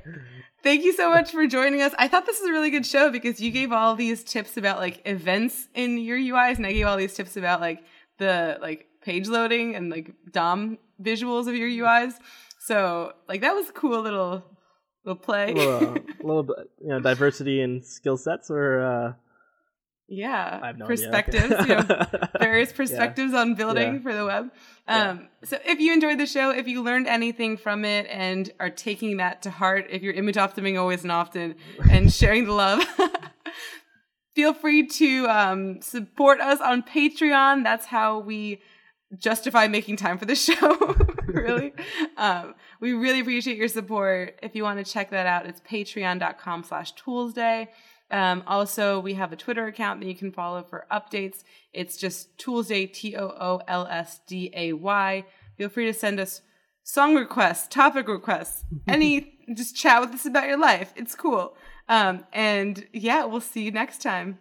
Thank 0.64 0.84
you 0.84 0.94
so 0.94 1.10
much 1.10 1.32
for 1.32 1.48
joining 1.48 1.82
us. 1.82 1.94
I 1.98 2.08
thought 2.08 2.26
this 2.28 2.40
was 2.40 2.50
a 2.50 2.52
really 2.52 2.70
good 2.70 2.86
show 2.86 3.10
because 3.10 3.42
you 3.42 3.50
gave 3.50 3.72
all 3.72 3.96
these 3.96 4.24
tips 4.24 4.58
about 4.58 4.78
like 4.78 5.02
events 5.06 5.68
in 5.74 5.98
your 5.98 6.18
UIs, 6.18 6.58
and 6.58 6.68
I 6.68 6.74
gave 6.74 6.86
all 6.86 6.98
these 6.98 7.16
tips 7.16 7.36
about 7.36 7.62
like 7.62 7.84
the 8.20 8.60
like 8.62 8.86
page 9.02 9.28
loading 9.28 9.76
and 9.76 9.90
like 9.90 10.14
DOM 10.32 10.78
visuals 11.02 11.48
of 11.48 11.56
your 11.56 11.68
UIs. 11.68 12.14
So 12.60 13.14
like 13.28 13.42
that 13.42 13.54
was 13.54 13.70
a 13.70 13.74
cool 13.74 14.02
little 14.02 14.44
little 15.04 15.22
play. 15.22 15.52
a 15.52 15.56
little, 15.56 15.94
uh, 15.94 16.00
little 16.24 16.44
bit, 16.44 16.58
you 16.80 16.90
know, 16.90 17.00
diversity 17.00 17.62
in 17.62 17.82
skill 17.82 18.18
sets, 18.18 18.52
or 18.52 18.82
uh, 18.82 19.14
yeah, 20.14 20.74
no 20.78 20.86
perspectives. 20.86 21.52
Okay. 21.54 21.70
you 21.70 21.76
know, 21.76 22.06
various 22.40 22.74
perspectives 22.74 23.34
on 23.34 23.56
building 23.56 23.94
Yeah. 23.96 24.00
for 24.02 24.14
the 24.14 24.26
web. 24.26 24.52
Yeah. 24.88 25.10
Um, 25.12 25.30
So 25.44 25.58
if 25.66 25.80
you 25.80 25.94
enjoyed 25.94 26.20
the 26.20 26.26
show, 26.26 26.50
if 26.52 26.68
you 26.68 26.84
learned 26.84 27.08
anything 27.08 27.56
from 27.56 27.86
it 27.86 28.08
and 28.10 28.52
are 28.60 28.70
taking 28.70 29.18
that 29.18 29.42
to 29.44 29.50
heart, 29.50 29.88
if 29.90 30.02
you're 30.04 30.14
image 30.14 30.36
optimizing 30.36 30.78
always 30.80 31.04
and 31.04 31.12
often 31.12 31.56
and 31.90 32.12
sharing 32.12 32.46
the 32.46 32.52
love, 32.54 32.84
feel 34.36 34.54
free 34.54 34.88
to 34.88 35.28
um, 35.28 35.82
support 35.82 36.40
us 36.42 36.60
on 36.62 36.84
Patreon. 36.84 37.64
That's 37.64 37.86
how 37.86 38.20
we 38.20 38.62
justify 39.18 39.68
making 39.68 39.98
time 39.98 40.18
for 40.18 40.26
the 40.26 40.36
show. 40.36 40.96
really. 41.28 41.74
Um, 42.18 42.56
we 42.80 42.94
really 42.94 43.20
appreciate 43.20 43.58
your 43.58 43.68
support. 43.68 44.40
If 44.42 44.56
you 44.56 44.64
want 44.64 44.86
to 44.86 44.90
check 44.92 45.10
that 45.12 45.26
out, 45.26 45.46
it's 45.46 45.62
patreon.com 45.62 46.64
slash 46.64 46.94
toolsday. 46.96 47.68
Um, 48.12 48.44
also, 48.46 49.00
we 49.00 49.14
have 49.14 49.32
a 49.32 49.36
Twitter 49.36 49.68
account 49.68 50.02
that 50.02 50.08
you 50.08 50.16
can 50.16 50.32
follow 50.32 50.64
for 50.64 50.86
updates. 50.92 51.44
It's 51.74 51.98
just 51.98 52.38
Toolsday, 52.38 52.92
T 52.92 53.16
O 53.16 53.28
O 53.28 53.62
L 53.68 53.88
S 53.88 54.20
D 54.28 54.52
A 54.54 54.74
Y. 54.74 55.26
Feel 55.58 55.70
free 55.70 55.86
to 55.86 55.94
send 55.94 56.20
us 56.20 56.42
song 56.84 57.16
requests, 57.16 57.68
topic 57.68 58.08
requests, 58.08 58.66
any, 58.88 59.40
just 59.54 59.76
chat 59.76 60.02
with 60.02 60.12
us 60.12 60.26
about 60.26 60.48
your 60.48 60.60
life. 60.60 60.94
It's 60.96 61.16
cool. 61.16 61.56
Um, 61.88 62.26
and 62.34 62.86
yeah, 62.94 63.26
we'll 63.26 63.42
see 63.42 63.64
you 63.64 63.72
next 63.72 64.02
time. 64.02 64.40